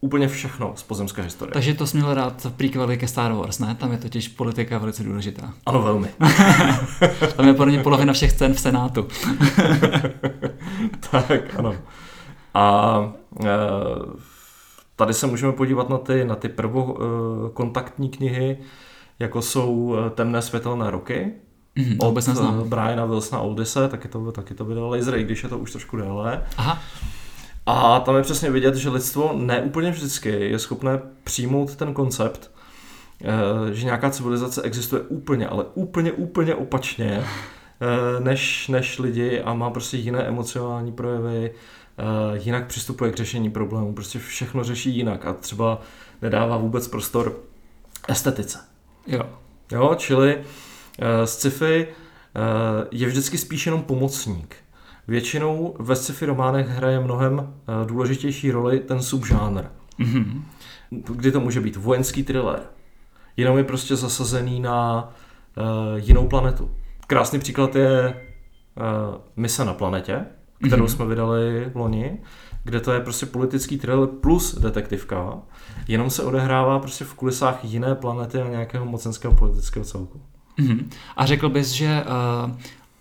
úplně 0.01 0.27
všechno 0.27 0.73
z 0.75 0.83
pozemské 0.83 1.21
historie. 1.21 1.53
Takže 1.53 1.73
to 1.73 1.87
jsi 1.87 1.97
měl 1.97 2.13
rád 2.13 2.45
v 2.45 2.51
prequeli 2.51 2.97
ke 2.97 3.07
Star 3.07 3.33
Wars, 3.33 3.59
ne? 3.59 3.75
Tam 3.75 3.91
je 3.91 3.97
totiž 3.97 4.27
politika 4.27 4.77
velice 4.77 5.03
důležitá. 5.03 5.53
Ano, 5.65 5.81
velmi. 5.81 6.07
Tam 7.35 7.47
je 7.47 7.53
podle 7.53 7.73
mě 7.73 7.83
polovina 7.83 8.13
všech 8.13 8.33
cen 8.33 8.53
v 8.53 8.59
Senátu. 8.59 9.07
tak, 11.11 11.55
ano. 11.57 11.75
A 12.59 13.13
e, 13.45 13.47
tady 14.95 15.13
se 15.13 15.27
můžeme 15.27 15.53
podívat 15.53 15.89
na 15.89 15.97
ty, 15.97 16.25
na 16.25 16.35
ty 16.35 16.49
prvokontaktní 16.49 18.09
knihy, 18.09 18.57
jako 19.19 19.41
jsou 19.41 19.95
e, 19.95 20.09
Temné 20.09 20.41
světelné 20.41 20.91
roky, 20.91 21.33
Mm, 21.75 21.95
od 21.99 22.07
vůbec 22.07 22.27
neznám. 22.27 22.61
E, 22.61 22.63
Briana 22.63 23.05
Wilsona 23.05 23.41
Oldise, 23.41 23.87
taky 23.87 24.07
to, 24.07 24.31
taky 24.31 24.53
to 24.53 24.65
vydal 24.65 24.89
Laser, 24.89 25.15
i 25.15 25.23
když 25.23 25.43
je 25.43 25.49
to 25.49 25.57
už 25.57 25.71
trošku 25.71 25.97
déle. 25.97 26.43
Aha. 26.57 26.81
A 27.65 27.99
tam 27.99 28.15
je 28.15 28.21
přesně 28.21 28.51
vidět, 28.51 28.75
že 28.75 28.89
lidstvo 28.89 29.33
neúplně 29.35 29.91
vždycky 29.91 30.29
je 30.29 30.59
schopné 30.59 30.99
přijmout 31.23 31.75
ten 31.75 31.93
koncept, 31.93 32.51
eh, 33.21 33.73
že 33.73 33.85
nějaká 33.85 34.09
civilizace 34.09 34.61
existuje 34.61 35.01
úplně, 35.01 35.47
ale 35.47 35.65
úplně, 35.73 36.11
úplně 36.11 36.55
opačně 36.55 37.23
než, 38.19 38.67
než 38.67 38.99
lidi 38.99 39.41
a 39.41 39.53
má 39.53 39.69
prostě 39.69 39.97
jiné 39.97 40.23
emocionální 40.23 40.91
projevy, 40.91 41.51
jinak 42.33 42.67
přistupuje 42.67 43.11
k 43.11 43.17
řešení 43.17 43.49
problémů, 43.49 43.93
prostě 43.93 44.19
všechno 44.19 44.63
řeší 44.63 44.97
jinak 44.97 45.25
a 45.25 45.33
třeba 45.33 45.81
nedává 46.21 46.57
vůbec 46.57 46.87
prostor 46.87 47.39
estetice. 48.07 48.59
Jo. 49.07 49.23
Jo, 49.71 49.95
čili 49.97 50.41
sci-fi 51.25 51.87
je 52.91 53.07
vždycky 53.07 53.37
spíš 53.37 53.65
jenom 53.65 53.81
pomocník. 53.81 54.55
Většinou 55.07 55.75
ve 55.79 55.95
sci-fi 55.95 56.25
románech 56.25 56.67
hraje 56.67 56.99
mnohem 56.99 57.39
eh, 57.39 57.85
důležitější 57.85 58.51
roli 58.51 58.79
ten 58.79 59.01
subžánr. 59.01 59.63
Mm-hmm. 59.99 60.41
Kdy 60.91 61.31
to 61.31 61.39
může 61.39 61.61
být 61.61 61.75
vojenský 61.75 62.23
thriller. 62.23 62.59
Jenom 63.37 63.57
je 63.57 63.63
prostě 63.63 63.95
zasazený 63.95 64.59
na 64.59 65.09
uh, 65.57 65.63
jinou 65.95 66.27
planetu. 66.27 66.71
Krásný 67.07 67.39
příklad 67.39 67.75
je 67.75 68.07
uh, 68.09 69.15
Mise 69.35 69.65
na 69.65 69.73
planetě, 69.73 70.25
kterou 70.67 70.85
mm-hmm. 70.85 70.87
jsme 70.87 71.05
vydali 71.05 71.65
v 71.73 71.75
loni, 71.75 72.19
kde 72.63 72.79
to 72.79 72.91
je 72.91 72.99
prostě 72.99 73.25
politický 73.25 73.77
thriller 73.77 74.07
plus 74.07 74.59
detektivka, 74.59 75.33
jenom 75.87 76.09
se 76.09 76.23
odehrává 76.23 76.79
prostě 76.79 77.05
v 77.05 77.13
kulisách 77.13 77.59
jiné 77.63 77.95
planety 77.95 78.41
a 78.41 78.49
nějakého 78.49 78.85
mocenského 78.85 79.33
politického 79.33 79.85
celku. 79.85 80.21
Mm-hmm. 80.59 80.85
A 81.17 81.25
řekl 81.25 81.49
bys, 81.49 81.67
že 81.67 82.03
uh, 82.45 82.51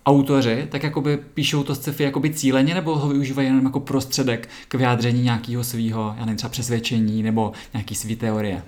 autoři 0.05 0.67
tak 0.71 0.83
jakoby 0.83 1.17
píšou 1.33 1.63
to 1.63 1.75
sci-fi 1.75 2.03
jakoby 2.03 2.29
cíleně 2.29 2.73
nebo 2.73 2.95
ho 2.95 3.09
využívají 3.09 3.47
jenom 3.47 3.65
jako 3.65 3.79
prostředek 3.79 4.49
k 4.67 4.75
vyjádření 4.75 5.23
nějakého 5.23 5.63
svého, 5.63 6.15
já 6.17 6.25
nevím, 6.25 6.37
třeba 6.37 6.51
přesvědčení 6.51 7.23
nebo 7.23 7.51
nějaký 7.73 7.95
svý 7.95 8.15
teorie? 8.15 8.63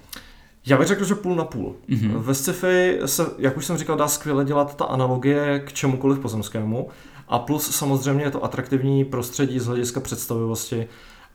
Já 0.66 0.78
bych 0.78 0.88
řekl, 0.88 1.06
že 1.06 1.16
půl 1.16 1.36
na 1.36 1.44
půl. 1.44 1.76
Mm-hmm. 1.90 2.18
Ve 2.18 2.34
sci-fi 2.34 3.00
se, 3.06 3.26
jak 3.38 3.58
už 3.58 3.66
jsem 3.66 3.78
říkal, 3.78 3.98
dá 3.98 4.08
skvěle 4.08 4.46
dělat 4.46 4.78
ta 4.78 4.86
analogie 4.86 5.60
k 5.60 5.74
čemukoliv 5.74 6.20
pozemskému 6.20 6.90
a 7.32 7.40
plus 7.40 7.76
samozřejmě 7.76 8.24
je 8.24 8.32
to 8.32 8.44
atraktivní 8.44 9.06
prostředí 9.06 9.60
z 9.60 9.66
hlediska 9.66 10.00
představivosti 10.00 10.88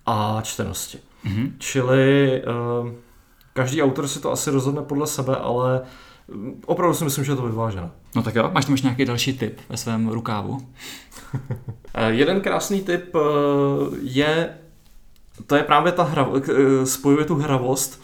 a 0.06 0.40
čtenosti. 0.42 0.98
Mm-hmm. 1.24 1.52
Čili 1.59 2.42
uh, 2.82 2.90
každý 3.52 3.82
autor 3.82 4.09
si 4.09 4.20
to 4.20 4.32
asi 4.32 4.50
rozhodne 4.50 4.82
podle 4.82 5.06
sebe, 5.06 5.37
ale 5.37 5.80
uh, 5.80 5.87
opravdu 6.66 6.94
si 6.94 7.04
myslím, 7.04 7.24
že 7.24 7.32
je 7.32 7.37
to 7.37 7.42
vyvážené. 7.42 7.90
No 8.16 8.22
tak 8.22 8.35
jo, 8.35 8.50
máš 8.52 8.64
tam 8.64 8.74
ještě 8.74 8.87
nějaký 8.87 9.04
další 9.04 9.38
tip 9.38 9.61
ve 9.68 9.76
svém 9.76 10.09
rukávu? 10.09 10.59
Eh, 11.98 12.12
jeden 12.12 12.40
krásný 12.40 12.80
tip 12.80 13.14
eh, 13.14 13.18
je, 14.02 14.54
to 15.46 15.56
je 15.56 15.62
právě 15.62 15.92
ta 15.92 16.02
hra, 16.02 16.28
eh, 16.37 16.87
spojuje 16.87 17.24
tu 17.24 17.35
hravost 17.35 18.02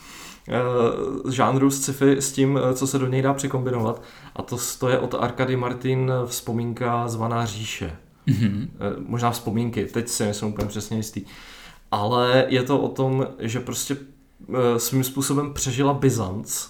žánru 1.30 1.70
sci-fi 1.70 2.16
s 2.16 2.32
tím, 2.32 2.58
co 2.74 2.86
se 2.86 2.98
do 2.98 3.06
něj 3.06 3.22
dá 3.22 3.34
překombinovat. 3.34 4.02
A 4.36 4.42
to, 4.42 4.56
to 4.78 4.88
je 4.88 4.98
od 4.98 5.14
Arkady 5.14 5.56
Martin 5.56 6.12
vzpomínka 6.26 7.08
zvaná 7.08 7.46
Říše. 7.46 7.96
Mm-hmm. 8.28 8.68
Možná 9.06 9.30
vzpomínky, 9.30 9.84
teď 9.84 10.08
si 10.08 10.24
nejsem 10.24 10.48
úplně 10.48 10.68
přesně 10.68 10.96
jistý. 10.96 11.24
Ale 11.90 12.44
je 12.48 12.62
to 12.62 12.80
o 12.80 12.88
tom, 12.88 13.26
že 13.38 13.60
prostě 13.60 13.96
svým 14.76 15.04
způsobem 15.04 15.52
přežila 15.52 15.92
Byzanc 15.92 16.66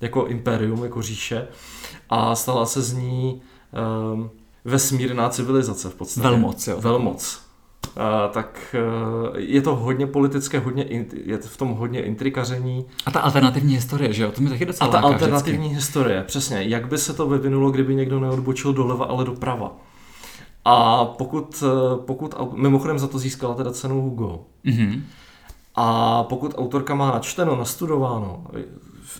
jako 0.00 0.26
imperium, 0.26 0.84
jako 0.84 1.02
říše 1.02 1.48
a 2.10 2.34
stala 2.34 2.66
se 2.66 2.82
z 2.82 2.92
ní 2.92 3.42
um, 4.12 4.30
vesmírná 4.64 5.28
civilizace 5.28 5.88
v 5.88 5.94
podstatě. 5.94 6.28
Velmoc, 6.28 6.66
jo. 6.66 6.80
Velmoc. 6.80 7.40
Uh, 7.96 8.32
tak 8.32 8.76
uh, 9.30 9.36
je 9.36 9.62
to 9.62 9.76
hodně 9.76 10.06
politické, 10.06 10.58
hodně 10.58 10.86
je 11.24 11.38
v 11.38 11.56
tom 11.56 11.68
hodně 11.74 12.02
intrikaření. 12.02 12.84
A 13.06 13.10
ta 13.10 13.20
alternativní 13.20 13.74
historie, 13.74 14.12
že 14.12 14.22
jo? 14.22 14.32
To 14.32 14.40
mi 14.40 14.50
taky 14.50 14.66
docela 14.66 14.90
A 14.90 14.92
ta 14.92 15.00
alternativní 15.00 15.58
vždycky. 15.58 15.76
historie, 15.76 16.24
přesně. 16.24 16.62
Jak 16.62 16.88
by 16.88 16.98
se 16.98 17.12
to 17.12 17.28
vyvinulo, 17.28 17.70
kdyby 17.70 17.94
někdo 17.94 18.20
neodbočil 18.20 18.72
doleva, 18.72 19.04
ale 19.04 19.24
doprava. 19.24 19.76
A 20.64 21.04
pokud, 21.04 21.62
uh, 21.62 22.04
pokud 22.04 22.34
mimochodem 22.54 22.98
za 22.98 23.06
to 23.06 23.18
získala 23.18 23.54
teda 23.54 23.72
cenu 23.72 24.02
Hugo. 24.02 24.40
Mm-hmm. 24.64 25.02
A 25.74 26.22
pokud 26.22 26.54
autorka 26.58 26.94
má 26.94 27.10
načteno, 27.10 27.56
nastudováno 27.56 28.44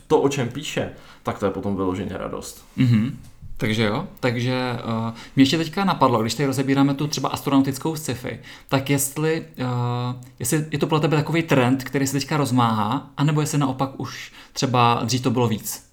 to, 0.07 0.21
o 0.21 0.29
čem 0.29 0.49
píše, 0.49 0.91
tak 1.23 1.39
to 1.39 1.47
je 1.47 1.53
potom 1.53 1.77
vyloženě 1.77 2.17
radost. 2.19 2.65
Mm-hmm. 2.79 3.13
Takže 3.61 3.85
jo, 3.85 4.09
takže 4.21 4.79
uh, 4.85 5.15
mě 5.37 5.43
ještě 5.43 5.59
teďka 5.59 5.85
napadlo, 5.85 6.23
když 6.23 6.35
tady 6.35 6.47
rozebíráme 6.47 6.95
tu 6.95 7.07
třeba 7.07 7.29
astronautickou 7.29 7.97
sci-fi, 7.97 8.41
tak 8.69 8.91
jestli, 8.91 9.47
uh, 9.59 10.21
jestli 10.39 10.67
je 10.71 10.79
to 10.79 10.87
pro 10.87 11.01
tebe 11.01 11.17
takový 11.17 11.43
trend, 11.43 11.85
který 11.85 12.07
se 12.07 12.13
teďka 12.13 12.37
rozmáhá, 12.37 13.11
anebo 13.17 13.41
jestli 13.41 13.59
naopak 13.59 14.01
už 14.01 14.33
třeba 14.53 15.01
dřív 15.05 15.21
to 15.21 15.31
bylo 15.31 15.49
víc? 15.49 15.89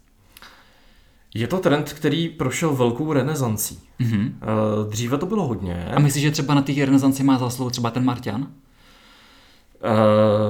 Je 1.33 1.47
to 1.47 1.57
trend, 1.57 1.93
který 1.93 2.29
prošel 2.29 2.75
velkou 2.75 3.13
renesancí. 3.13 3.79
Mm-hmm. 3.99 4.25
Uh, 4.25 4.91
dříve 4.91 5.17
to 5.17 5.25
bylo 5.25 5.47
hodně. 5.47 5.85
A 5.95 5.99
myslíš, 5.99 6.23
že 6.23 6.31
třeba 6.31 6.53
na 6.53 6.61
té 6.61 6.73
renesanci 6.85 7.23
má 7.23 7.37
zásluhu 7.37 7.69
třeba 7.69 7.91
ten 7.91 8.05
Martian? 8.05 8.41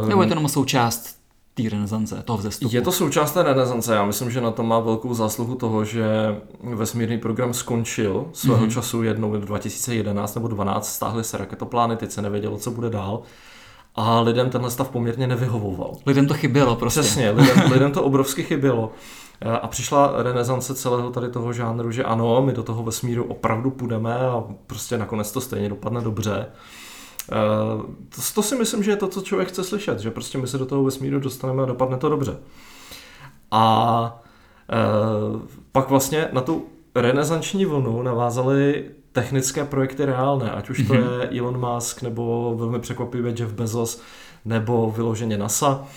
Uh, 0.01 0.09
Nebo 0.09 0.21
je 0.21 0.27
to 0.27 0.31
jenom 0.31 0.47
součást 0.49 1.24
té 1.55 1.69
renesance, 1.69 2.23
toho 2.25 2.37
vzestupu? 2.37 2.75
Je 2.75 2.81
to 2.81 2.91
součást 2.91 3.31
té 3.31 3.43
renesance. 3.43 3.95
Já 3.95 4.05
myslím, 4.05 4.31
že 4.31 4.41
na 4.41 4.51
to 4.51 4.63
má 4.63 4.79
velkou 4.79 5.13
zásluhu 5.13 5.55
toho, 5.55 5.85
že 5.85 6.05
vesmírný 6.63 7.17
program 7.17 7.53
skončil 7.53 8.25
svého 8.33 8.65
mm-hmm. 8.65 8.73
času 8.73 9.03
jednou 9.03 9.31
v 9.31 9.39
2011 9.39 10.35
nebo 10.35 10.47
2012, 10.47 10.93
stáhly 10.93 11.23
se 11.23 11.37
raketoplány, 11.37 11.97
teď 11.97 12.11
se 12.11 12.21
nevědělo, 12.21 12.57
co 12.57 12.71
bude 12.71 12.89
dál. 12.89 13.21
A 13.95 14.19
lidem 14.19 14.49
tenhle 14.49 14.71
stav 14.71 14.89
poměrně 14.89 15.27
nevyhovoval. 15.27 15.97
Lidem 16.05 16.27
to 16.27 16.33
chybělo 16.33 16.75
prostě. 16.75 16.99
Přesně, 16.99 17.31
lidem, 17.31 17.71
lidem 17.71 17.91
to 17.91 18.03
obrovsky 18.03 18.43
chybělo. 18.43 18.91
A 19.61 19.67
přišla 19.67 20.13
renesance 20.23 20.75
celého 20.75 21.09
tady 21.09 21.29
toho 21.29 21.53
žánru, 21.53 21.91
že 21.91 22.03
ano, 22.03 22.41
my 22.41 22.53
do 22.53 22.63
toho 22.63 22.83
vesmíru 22.83 23.23
opravdu 23.23 23.71
půjdeme 23.71 24.15
a 24.19 24.43
prostě 24.67 24.97
nakonec 24.97 25.31
to 25.31 25.41
stejně 25.41 25.69
dopadne 25.69 26.01
dobře. 26.01 26.45
Uh, 27.31 27.81
to, 28.15 28.21
to 28.35 28.43
si 28.43 28.55
myslím, 28.55 28.83
že 28.83 28.91
je 28.91 28.97
to, 28.97 29.07
co 29.07 29.21
člověk 29.21 29.49
chce 29.49 29.63
slyšet, 29.63 29.99
že 29.99 30.11
prostě 30.11 30.37
my 30.37 30.47
se 30.47 30.57
do 30.57 30.65
toho 30.65 30.83
vesmíru 30.83 31.19
dostaneme 31.19 31.63
a 31.63 31.65
dopadne 31.65 31.97
to 31.97 32.09
dobře. 32.09 32.37
A 33.51 34.23
uh, 35.33 35.41
pak 35.71 35.89
vlastně 35.89 36.29
na 36.33 36.41
tu 36.41 36.65
renesanční 36.95 37.65
vlnu 37.65 38.01
navázaly 38.01 38.85
technické 39.11 39.65
projekty 39.65 40.05
reálné, 40.05 40.51
ať 40.51 40.69
už 40.69 40.87
to 40.87 40.93
mm-hmm. 40.93 41.19
je 41.31 41.39
Elon 41.39 41.59
Musk, 41.59 42.01
nebo 42.01 42.55
velmi 42.57 42.79
překvapivě 42.79 43.33
Jeff 43.39 43.53
Bezos, 43.53 44.01
nebo 44.45 44.91
vyloženě 44.91 45.37
NASA. 45.37 45.87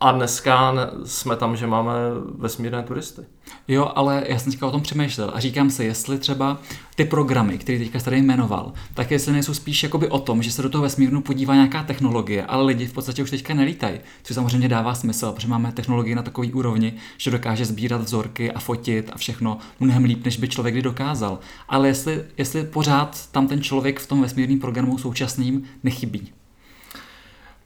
A 0.00 0.12
dneska 0.12 0.74
jsme 1.04 1.36
tam, 1.36 1.56
že 1.56 1.66
máme 1.66 1.92
vesmírné 2.38 2.82
turisty. 2.82 3.22
Jo, 3.68 3.92
ale 3.94 4.24
já 4.28 4.38
jsem 4.38 4.52
teďka 4.52 4.66
o 4.66 4.70
tom 4.70 4.82
přemýšlel 4.82 5.30
a 5.34 5.40
říkám 5.40 5.70
si, 5.70 5.84
jestli 5.84 6.18
třeba 6.18 6.58
ty 6.94 7.04
programy, 7.04 7.58
které 7.58 7.78
teďka 7.78 7.98
tady 8.00 8.22
jmenoval, 8.22 8.72
tak 8.94 9.10
jestli 9.10 9.32
nejsou 9.32 9.54
spíš 9.54 9.82
jakoby 9.82 10.08
o 10.08 10.18
tom, 10.18 10.42
že 10.42 10.52
se 10.52 10.62
do 10.62 10.68
toho 10.70 10.82
vesmírnu 10.82 11.20
podívá 11.20 11.54
nějaká 11.54 11.82
technologie, 11.82 12.46
ale 12.46 12.64
lidi 12.64 12.86
v 12.86 12.92
podstatě 12.92 13.22
už 13.22 13.30
teďka 13.30 13.54
nelítají, 13.54 14.00
což 14.22 14.34
samozřejmě 14.34 14.68
dává 14.68 14.94
smysl, 14.94 15.32
protože 15.32 15.48
máme 15.48 15.72
technologii 15.72 16.14
na 16.14 16.22
takový 16.22 16.52
úrovni, 16.52 16.94
že 17.16 17.30
dokáže 17.30 17.64
sbírat 17.64 18.00
vzorky 18.00 18.52
a 18.52 18.60
fotit 18.60 19.10
a 19.12 19.18
všechno 19.18 19.58
mnohem 19.80 20.04
líp, 20.04 20.24
než 20.24 20.36
by 20.36 20.48
člověk 20.48 20.74
kdy 20.74 20.82
dokázal. 20.82 21.38
Ale 21.68 21.88
jestli, 21.88 22.24
jestli 22.38 22.64
pořád 22.64 23.28
tam 23.30 23.48
ten 23.48 23.62
člověk 23.62 24.00
v 24.00 24.06
tom 24.06 24.22
vesmírném 24.22 24.58
programu 24.58 24.98
současným 24.98 25.62
nechybí. 25.82 26.32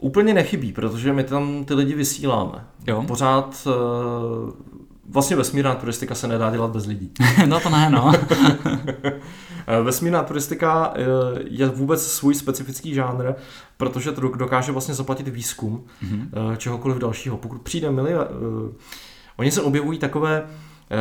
Úplně 0.01 0.33
nechybí, 0.33 0.73
protože 0.73 1.13
my 1.13 1.23
tam 1.23 1.65
ty 1.65 1.73
lidi 1.73 1.95
vysíláme. 1.95 2.65
Jo. 2.87 3.03
Pořád 3.07 3.67
uh, 3.67 4.53
vlastně 5.09 5.35
vesmírná 5.35 5.75
turistika 5.75 6.15
se 6.15 6.27
nedá 6.27 6.51
dělat 6.51 6.71
bez 6.71 6.85
lidí. 6.85 7.11
no 7.45 7.59
to 7.59 7.69
ne, 7.69 7.89
no. 7.89 8.11
Eh, 9.67 9.81
vesmírná 9.81 10.23
turistika 10.23 10.93
eh, 10.95 11.03
je 11.49 11.67
vůbec 11.67 12.07
svůj 12.07 12.35
specifický 12.35 12.93
žánr, 12.93 13.33
protože 13.77 14.11
to 14.11 14.21
dokáže 14.21 14.71
vlastně 14.71 14.93
zaplatit 14.93 15.27
výzkum 15.27 15.83
mm-hmm. 16.03 16.55
čehokoliv 16.57 16.97
dalšího. 16.97 17.37
Pokud 17.37 17.61
přijde 17.61 17.91
milion... 17.91 18.25
Oni 19.37 19.51
se 19.51 19.61
objevují 19.61 19.99
takové, 19.99 20.43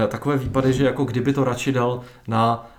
takové 0.09 0.37
výpady, 0.37 0.73
že 0.73 0.85
jako 0.85 1.05
kdyby 1.05 1.33
to 1.33 1.45
radši 1.45 1.73
dal 1.73 2.01
na 2.29 2.71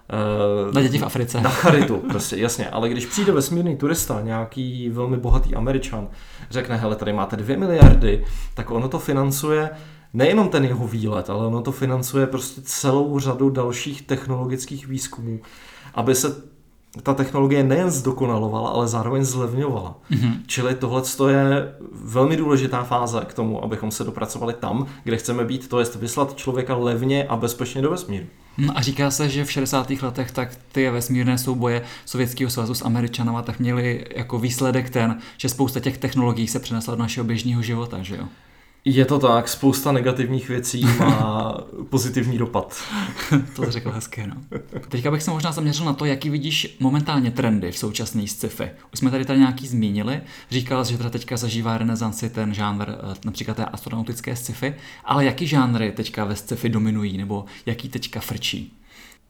Uh, 0.67 0.73
na 0.73 0.81
děti 0.81 0.97
v 0.97 1.03
Africe. 1.03 1.41
Na 1.41 1.49
charitu, 1.49 1.97
prostě, 1.97 2.37
jasně. 2.37 2.69
Ale 2.69 2.89
když 2.89 3.05
přijde 3.05 3.31
vesmírný 3.31 3.77
turista, 3.77 4.21
nějaký 4.21 4.89
velmi 4.89 5.17
bohatý 5.17 5.55
američan, 5.55 6.07
řekne, 6.49 6.77
hele, 6.77 6.95
tady 6.95 7.13
máte 7.13 7.35
dvě 7.35 7.57
miliardy, 7.57 8.25
tak 8.53 8.71
ono 8.71 8.87
to 8.87 8.99
financuje 8.99 9.69
nejenom 10.13 10.49
ten 10.49 10.65
jeho 10.65 10.87
výlet, 10.87 11.29
ale 11.29 11.47
ono 11.47 11.61
to 11.61 11.71
financuje 11.71 12.27
prostě 12.27 12.61
celou 12.63 13.19
řadu 13.19 13.49
dalších 13.49 14.01
technologických 14.01 14.87
výzkumů, 14.87 15.39
aby 15.95 16.15
se 16.15 16.35
ta 17.03 17.13
technologie 17.13 17.63
nejen 17.63 17.91
zdokonalovala, 17.91 18.69
ale 18.69 18.87
zároveň 18.87 19.25
zlevňovala. 19.25 19.95
Mm-hmm. 20.11 20.33
Čili 20.47 20.75
tohle 20.75 21.01
je 21.31 21.75
velmi 21.93 22.37
důležitá 22.37 22.83
fáze 22.83 23.21
k 23.25 23.33
tomu, 23.33 23.63
abychom 23.63 23.91
se 23.91 24.03
dopracovali 24.03 24.53
tam, 24.53 24.85
kde 25.03 25.17
chceme 25.17 25.45
být, 25.45 25.67
to 25.67 25.79
je 25.79 25.85
vyslat 25.99 26.35
člověka 26.35 26.75
levně 26.75 27.23
a 27.23 27.35
bezpečně 27.35 27.81
do 27.81 27.89
vesmíru. 27.89 28.25
No 28.57 28.77
a 28.77 28.81
říká 28.81 29.11
se, 29.11 29.29
že 29.29 29.45
v 29.45 29.51
60. 29.51 29.89
letech 29.89 30.31
tak 30.31 30.55
ty 30.71 30.89
vesmírné 30.89 31.37
souboje 31.37 31.81
Sovětského 32.05 32.51
svazu 32.51 32.73
s 32.73 32.85
Američanama 32.85 33.41
tak 33.41 33.59
měly 33.59 34.05
jako 34.15 34.39
výsledek 34.39 34.89
ten, 34.89 35.19
že 35.37 35.49
spousta 35.49 35.79
těch 35.79 35.97
technologií 35.97 36.47
se 36.47 36.59
přenesla 36.59 36.95
do 36.95 37.01
našeho 37.01 37.23
běžného 37.23 37.61
života, 37.61 38.03
že 38.03 38.15
jo? 38.15 38.27
Je 38.85 39.05
to 39.05 39.19
tak, 39.19 39.47
spousta 39.47 39.91
negativních 39.91 40.49
věcí 40.49 40.85
má 40.99 41.57
pozitivní 41.89 42.37
dopad. 42.37 42.83
to 43.55 43.71
řekl 43.71 43.91
hezky, 43.91 44.27
no. 44.27 44.59
Teďka 44.89 45.11
bych 45.11 45.23
se 45.23 45.31
možná 45.31 45.51
zaměřil 45.51 45.85
na 45.85 45.93
to, 45.93 46.05
jaký 46.05 46.29
vidíš 46.29 46.77
momentálně 46.79 47.31
trendy 47.31 47.71
v 47.71 47.77
současné 47.77 48.27
sci-fi. 48.27 48.69
Už 48.93 48.99
jsme 48.99 49.11
tady 49.11 49.25
tady 49.25 49.39
nějaký 49.39 49.67
zmínili, 49.67 50.21
říkal 50.51 50.85
že 50.85 50.97
teda 50.97 51.09
teďka 51.09 51.37
zažívá 51.37 51.77
renesanci 51.77 52.29
ten 52.29 52.53
žánr 52.53 52.85
eh, 52.89 53.15
například 53.25 53.57
té 53.57 53.65
astronautické 53.65 54.35
sci-fi, 54.35 54.75
ale 55.05 55.25
jaký 55.25 55.47
žánry 55.47 55.91
teďka 55.91 56.25
ve 56.25 56.35
sci-fi 56.35 56.69
dominují, 56.69 57.17
nebo 57.17 57.45
jaký 57.65 57.89
teďka 57.89 58.19
frčí? 58.19 58.73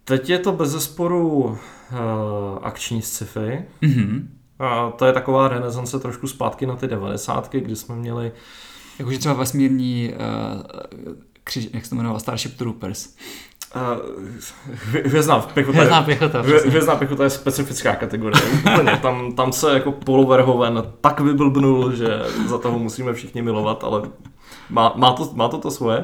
Teď 0.04 0.30
je 0.30 0.40
to 0.40 0.52
bez 0.52 0.70
zesporu 0.70 1.44
uh, 1.44 1.58
akční 2.62 3.02
sci-fi. 3.02 3.66
Mm-hmm. 3.82 4.28
A 4.60 4.92
to 4.92 5.06
je 5.06 5.14
taková 5.14 5.48
renesance 5.48 6.00
trošku 6.00 6.28
zpátky 6.28 6.66
na 6.66 6.76
ty 6.76 6.88
devadesátky, 6.88 7.62
kdy 7.62 7.76
jsme 7.76 7.96
měli 7.96 8.32
Jakože 9.00 9.20
třeba 9.20 9.34
vesmírní, 9.34 10.14
uh, 10.14 10.62
křiž, 11.44 11.70
jak 11.74 11.84
se 11.84 11.90
to 11.90 11.96
jmenoval, 11.96 12.20
Starship 12.20 12.58
Troopers. 12.58 13.16
Uh, 13.76 15.06
hvězdná 15.06 15.40
pěchota, 15.40 15.78
hvězdná 15.78 16.02
pěchota, 16.02 16.42
hvězdná 16.42 16.96
pěchota 16.96 17.24
je 17.24 17.30
specifická 17.30 17.96
kategorie. 17.96 18.44
Úplně, 18.44 19.00
tam, 19.02 19.34
tam 19.34 19.52
se 19.54 19.74
jako 19.74 19.92
poloverhoven 19.92 20.84
tak 21.02 21.20
vyblbnul, 21.20 21.92
že 21.92 22.08
za 22.48 22.58
toho 22.58 22.80
musíme 22.80 23.14
všichni 23.14 23.42
milovat, 23.42 23.84
ale 23.84 24.02
má, 24.70 24.94
má, 24.96 25.14
to, 25.14 25.30
má 25.34 25.48
to 25.48 25.58
to 25.58 25.72
svoje. 25.72 26.04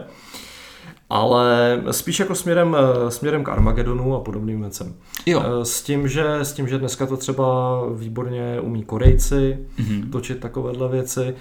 Ale 1.10 1.82
spíš 1.92 2.20
jako 2.20 2.36
směrem, 2.36 2.78
eh, 2.80 3.12
směrem 3.12 3.44
k 3.44 3.50
Armagedonu 3.50 4.16
a 4.16 4.20
podobným 4.20 4.62
věcem. 4.62 4.96
Jo. 5.26 5.44
S 5.64 5.82
tím, 5.82 6.08
že, 6.08 6.36
s 6.36 6.54
tím, 6.54 6.68
že 6.68 6.78
dneska 6.78 7.06
to 7.06 7.18
třeba 7.18 7.80
výborně 7.96 8.60
umí 8.62 8.84
Korejci 8.84 9.58
mm-hmm. 9.80 10.10
točit 10.12 10.40
takovéhle 10.40 10.90
věci 10.90 11.36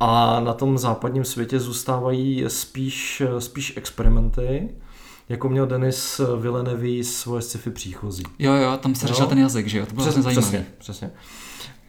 a 0.00 0.40
na 0.40 0.52
tom 0.52 0.78
západním 0.78 1.24
světě 1.24 1.60
zůstávají 1.60 2.44
spíš, 2.48 3.22
spíš 3.38 3.76
experimenty, 3.76 4.68
jako 5.28 5.48
měl 5.48 5.66
Denis 5.66 6.20
Villeneuve 6.40 7.04
svoje 7.04 7.42
sci-fi 7.42 7.70
příchozí. 7.70 8.22
Jo, 8.38 8.52
jo, 8.52 8.76
tam 8.76 8.94
se 8.94 9.06
řešil 9.06 9.26
ten 9.26 9.38
jazyk, 9.38 9.66
že 9.66 9.78
jo, 9.78 9.86
to 9.86 9.94
bylo 9.94 10.06
přesně, 10.06 10.22
zajímavé. 10.22 10.48
Přesně, 10.48 10.66
přesně. 10.78 11.10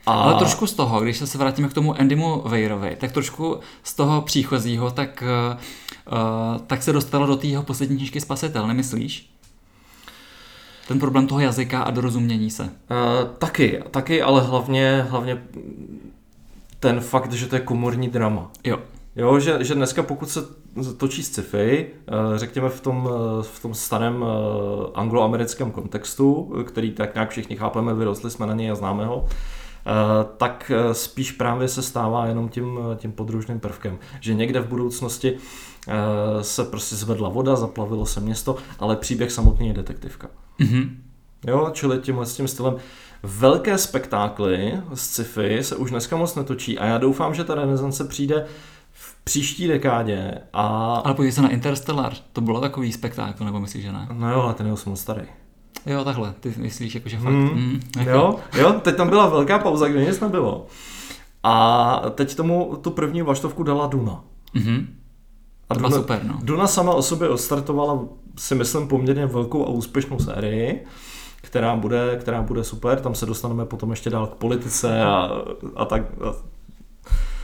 A... 0.06 0.12
Ale 0.12 0.34
trošku 0.34 0.66
z 0.66 0.74
toho, 0.74 1.00
když 1.00 1.18
se 1.18 1.38
vrátíme 1.38 1.68
k 1.68 1.72
tomu 1.72 2.00
Andymu 2.00 2.42
Weirovi, 2.46 2.96
tak 3.00 3.12
trošku 3.12 3.60
z 3.82 3.94
toho 3.94 4.22
příchozího, 4.22 4.90
tak, 4.90 5.24
uh, 6.06 6.16
tak 6.66 6.82
se 6.82 6.92
dostalo 6.92 7.26
do 7.26 7.36
té 7.36 7.46
jeho 7.46 7.62
poslední 7.62 7.96
knižky 7.96 8.20
Spasitel, 8.20 8.66
nemyslíš? 8.66 9.30
Ten 10.88 10.98
problém 10.98 11.26
toho 11.26 11.40
jazyka 11.40 11.82
a 11.82 11.90
dorozumění 11.90 12.50
se. 12.50 12.62
Uh, 12.62 12.68
taky, 13.38 13.82
taky, 13.90 14.22
ale 14.22 14.42
hlavně, 14.42 15.06
hlavně 15.10 15.42
ten 16.80 17.00
fakt, 17.00 17.32
že 17.32 17.46
to 17.46 17.56
je 17.56 17.60
komorní 17.60 18.08
drama. 18.08 18.50
Jo. 18.64 18.78
Jo, 19.16 19.40
že, 19.40 19.64
že 19.64 19.74
dneska 19.74 20.02
pokud 20.02 20.30
se 20.30 20.40
točí 20.96 21.22
sci-fi, 21.22 21.86
eh, 21.86 22.12
řekněme 22.38 22.68
v 22.68 22.80
tom, 22.80 23.08
eh, 23.10 23.42
v 23.42 23.62
tom 23.62 23.74
starém 23.74 24.24
eh, 24.24 24.90
angloamerickém 24.94 25.70
kontextu, 25.70 26.54
který 26.66 26.92
tak 26.92 27.14
nějak 27.14 27.30
všichni 27.30 27.56
chápeme, 27.56 27.94
vyrostli 27.94 28.30
jsme 28.30 28.46
na 28.46 28.54
něj 28.54 28.70
a 28.70 28.74
známe 28.74 29.06
ho, 29.06 29.26
tak 30.36 30.72
spíš 30.92 31.32
právě 31.32 31.68
se 31.68 31.82
stává 31.82 32.26
jenom 32.26 32.48
tím, 32.48 32.78
tím 32.96 33.12
podružným 33.12 33.60
prvkem. 33.60 33.98
Že 34.20 34.34
někde 34.34 34.60
v 34.60 34.68
budoucnosti 34.68 35.36
se 36.42 36.64
prostě 36.64 36.96
zvedla 36.96 37.28
voda, 37.28 37.56
zaplavilo 37.56 38.06
se 38.06 38.20
město, 38.20 38.56
ale 38.78 38.96
příběh 38.96 39.32
samotný 39.32 39.68
je 39.68 39.74
detektivka. 39.74 40.28
Mm-hmm. 40.60 40.90
Jo, 41.46 41.70
čili 41.72 41.98
tímhle 41.98 42.26
s 42.26 42.36
tím 42.36 42.48
stylem 42.48 42.76
velké 43.22 43.78
spektákly 43.78 44.72
z 44.94 45.00
sci-fi 45.00 45.62
se 45.62 45.76
už 45.76 45.90
dneska 45.90 46.16
moc 46.16 46.34
netočí 46.34 46.78
a 46.78 46.86
já 46.86 46.98
doufám, 46.98 47.34
že 47.34 47.44
ta 47.44 47.54
renesance 47.54 48.04
přijde 48.04 48.46
příští 49.24 49.68
dekádě. 49.68 50.34
A... 50.52 50.94
Ale 51.04 51.14
podívej 51.14 51.32
se 51.32 51.42
na 51.42 51.48
Interstellar, 51.48 52.12
to 52.32 52.40
bylo 52.40 52.60
takový 52.60 52.92
spektákl, 52.92 53.44
nebo 53.44 53.60
myslíš, 53.60 53.82
že 53.82 53.92
ne? 53.92 54.08
No 54.12 54.32
jo, 54.32 54.40
ale 54.40 54.54
ten 54.54 54.66
je 54.66 54.72
moc 54.86 55.00
starý. 55.00 55.22
Jo, 55.86 56.04
takhle, 56.04 56.34
ty 56.40 56.54
myslíš, 56.56 56.94
jako, 56.94 57.08
že 57.08 57.18
fakt... 57.18 57.32
Mm, 57.32 57.48
mm, 57.48 57.80
jako... 57.98 58.10
Jo, 58.10 58.36
jo, 58.56 58.72
teď 58.72 58.96
tam 58.96 59.08
byla 59.08 59.28
velká 59.28 59.58
pauza, 59.58 59.88
kde 59.88 60.04
nic 60.04 60.20
nebylo. 60.20 60.66
A 61.42 62.02
teď 62.14 62.34
tomu 62.34 62.78
tu 62.80 62.90
první 62.90 63.22
vaštovku 63.22 63.62
dala 63.62 63.86
Duna. 63.86 64.24
Mm-hmm. 64.54 64.86
A 65.70 65.74
Duna, 65.74 65.90
super, 65.90 66.24
no. 66.24 66.38
Duna 66.42 66.66
sama 66.66 66.94
o 66.94 67.02
sobě 67.02 67.28
odstartovala, 67.28 68.00
si 68.38 68.54
myslím, 68.54 68.88
poměrně 68.88 69.26
velkou 69.26 69.66
a 69.66 69.68
úspěšnou 69.68 70.18
sérii 70.18 70.86
která 71.42 71.76
bude, 71.76 72.16
která 72.20 72.42
bude 72.42 72.64
super, 72.64 73.00
tam 73.00 73.14
se 73.14 73.26
dostaneme 73.26 73.66
potom 73.66 73.90
ještě 73.90 74.10
dál 74.10 74.26
k 74.26 74.34
politice 74.34 75.02
a, 75.02 75.30
a 75.76 75.84
tak, 75.84 76.02
a 76.02 76.57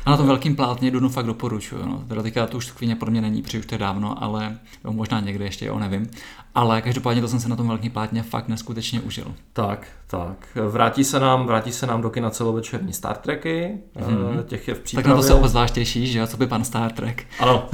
a 0.06 0.10
na 0.10 0.16
tom 0.16 0.26
velkým 0.26 0.56
plátně 0.56 0.90
Dunu 0.90 1.08
fakt 1.08 1.26
doporučuju. 1.26 1.86
No. 1.86 2.04
Teda 2.08 2.22
teďka 2.22 2.46
to 2.46 2.56
už 2.56 2.66
skvěně 2.66 2.96
pro 2.96 3.10
mě 3.10 3.20
není, 3.20 3.42
protože 3.42 3.58
už 3.58 3.66
to 3.66 3.74
je 3.74 3.78
dávno, 3.78 4.22
ale 4.22 4.58
jo, 4.84 4.92
možná 4.92 5.20
někde 5.20 5.44
ještě, 5.44 5.66
jo, 5.66 5.78
nevím. 5.78 6.10
Ale 6.54 6.82
každopádně 6.82 7.22
to 7.22 7.28
jsem 7.28 7.40
se 7.40 7.48
na 7.48 7.56
tom 7.56 7.68
velkým 7.68 7.92
plátně 7.92 8.22
fakt 8.22 8.48
neskutečně 8.48 9.00
užil. 9.00 9.34
Tak, 9.52 9.86
tak. 10.06 10.48
Vrátí 10.68 11.04
se 11.04 11.20
nám, 11.20 11.46
vrátí 11.46 11.72
se 11.72 11.86
nám 11.86 12.02
do 12.02 12.10
kina 12.10 12.30
celovečerní 12.30 12.92
Star 12.92 13.16
Treky, 13.16 13.78
mm-hmm. 13.96 14.42
těch 14.42 14.68
je 14.68 14.74
v 14.74 14.80
přípravě. 14.80 15.04
Tak 15.04 15.10
na 15.10 15.16
to 15.16 15.22
se 15.22 15.34
obzvlášť 15.34 15.74
těšíš, 15.74 16.12
že 16.12 16.18
jo, 16.18 16.26
co 16.26 16.36
by 16.36 16.46
pan 16.46 16.64
Star 16.64 16.92
Trek. 16.92 17.26
Ano, 17.40 17.68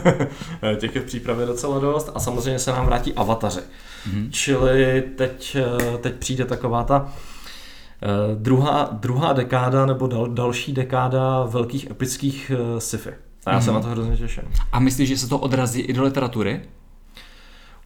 těch 0.76 0.94
je 0.94 1.00
v 1.00 1.04
přípravě 1.04 1.46
docela 1.46 1.78
dost 1.78 2.10
a 2.14 2.20
samozřejmě 2.20 2.58
se 2.58 2.72
nám 2.72 2.86
vrátí 2.86 3.14
avataři. 3.14 3.60
Mm-hmm. 3.60 4.28
Čili 4.30 5.02
teď, 5.16 5.56
eh, 5.56 5.98
teď 5.98 6.14
přijde 6.14 6.44
taková 6.44 6.84
ta 6.84 7.12
druhá, 8.34 8.88
druhá 8.92 9.32
dekáda 9.32 9.86
nebo 9.86 10.06
dal, 10.06 10.26
další 10.26 10.72
dekáda 10.72 11.44
velkých 11.44 11.90
epických 11.90 12.52
uh, 12.54 12.78
sci-fi. 12.78 13.10
A 13.46 13.50
já 13.52 13.58
mm-hmm. 13.58 13.64
se 13.64 13.70
mhm. 13.70 13.74
na 13.74 13.82
to 13.82 13.88
hrozně 13.88 14.16
těším. 14.16 14.42
A 14.72 14.80
myslíš, 14.80 15.08
že 15.08 15.18
se 15.18 15.28
to 15.28 15.38
odrazí 15.38 15.80
i 15.80 15.92
do 15.92 16.02
literatury? 16.02 16.60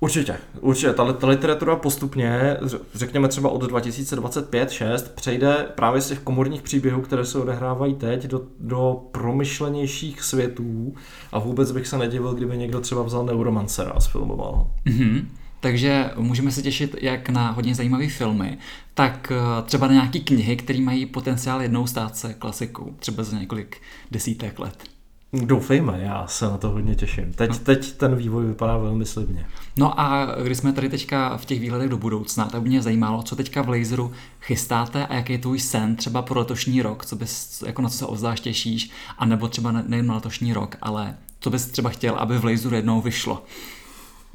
Určitě, 0.03 0.37
určitě. 0.61 0.93
Ta, 0.93 1.13
ta 1.13 1.27
literatura 1.27 1.77
postupně, 1.77 2.57
řekněme 2.95 3.29
třeba 3.29 3.51
od 3.51 3.63
2025-6, 3.63 5.05
přejde 5.15 5.67
právě 5.75 6.01
z 6.01 6.09
těch 6.09 6.19
komorních 6.19 6.63
příběhů, 6.63 7.01
které 7.01 7.25
se 7.25 7.39
odehrávají 7.39 7.95
teď, 7.95 8.27
do, 8.27 8.43
do 8.61 9.03
promyšlenějších 9.13 10.23
světů 10.23 10.95
a 11.33 11.39
vůbec 11.39 11.73
bych 11.73 11.87
se 11.87 11.99
nedivil, 11.99 12.35
kdyby 12.35 12.57
někdo 12.57 12.81
třeba 12.81 13.03
vzal 13.03 13.27
Neuromancera 13.27 13.91
a 13.91 14.01
sfilmoval 14.01 14.67
Mm-hmm. 14.87 15.25
Takže 15.61 16.11
můžeme 16.17 16.51
se 16.51 16.63
těšit 16.63 16.97
jak 17.01 17.29
na 17.29 17.51
hodně 17.51 17.75
zajímavé 17.75 18.09
filmy, 18.09 18.59
tak 18.95 19.33
eh, 19.33 19.63
třeba 19.63 19.87
na 19.87 19.93
nějaké 19.93 20.19
knihy, 20.19 20.57
které 20.57 20.81
mají 20.81 21.07
potenciál 21.07 21.63
jednou 21.63 21.87
stát 21.87 22.17
se 22.17 22.35
klasikou, 22.35 22.95
třeba 22.99 23.25
za 23.25 23.39
několik 23.39 23.81
desítek 24.11 24.59
let. 24.59 24.85
Doufejme, 25.33 25.99
já 26.03 26.27
se 26.27 26.45
na 26.45 26.59
to 26.59 26.69
hodně 26.69 26.95
těším. 26.95 27.33
Teď, 27.33 27.51
no. 27.51 27.59
teď 27.59 27.93
ten 27.93 28.17
vývoj 28.17 28.47
vypadá 28.47 28.77
velmi 28.77 29.07
slibně. 29.07 29.47
No 29.77 30.01
a 30.01 30.27
když 30.43 30.59
jsme 30.59 30.73
tady 30.73 30.89
teďka 30.89 31.37
v 31.37 31.45
těch 31.45 31.61
výhledech 31.61 31.89
do 31.89 31.97
budoucna, 31.97 32.45
tak 32.45 32.63
by 32.63 32.69
mě 32.69 32.83
zajímalo, 32.83 33.23
co 33.23 33.37
teďka 33.37 33.63
v 33.63 33.69
Laseru 33.69 34.13
chystáte 34.41 35.07
a 35.07 35.15
jaký 35.15 35.33
je 35.33 35.39
tvůj 35.39 35.61
sen 35.61 35.97
třeba 35.97 36.23
pro 36.23 36.39
letošní 36.39 36.83
rok, 36.83 37.07
co 37.07 37.17
bys, 37.17 37.63
jako 37.67 37.83
na 37.83 37.89
co 37.89 37.99
se 37.99 38.07
obzvlášť 38.07 38.43
těšíš, 38.43 38.91
anebo 39.19 39.49
třeba 39.49 39.73
nejen 39.73 40.07
na 40.07 40.15
letošní 40.15 40.53
rok, 40.53 40.77
ale 40.83 41.15
co 41.41 41.51
bys 41.51 41.67
třeba 41.67 41.91
chtěl, 41.91 42.15
aby 42.15 42.39
v 42.39 42.45
Laseru 42.45 42.77
jednou 42.77 43.01
vyšlo. 43.01 43.45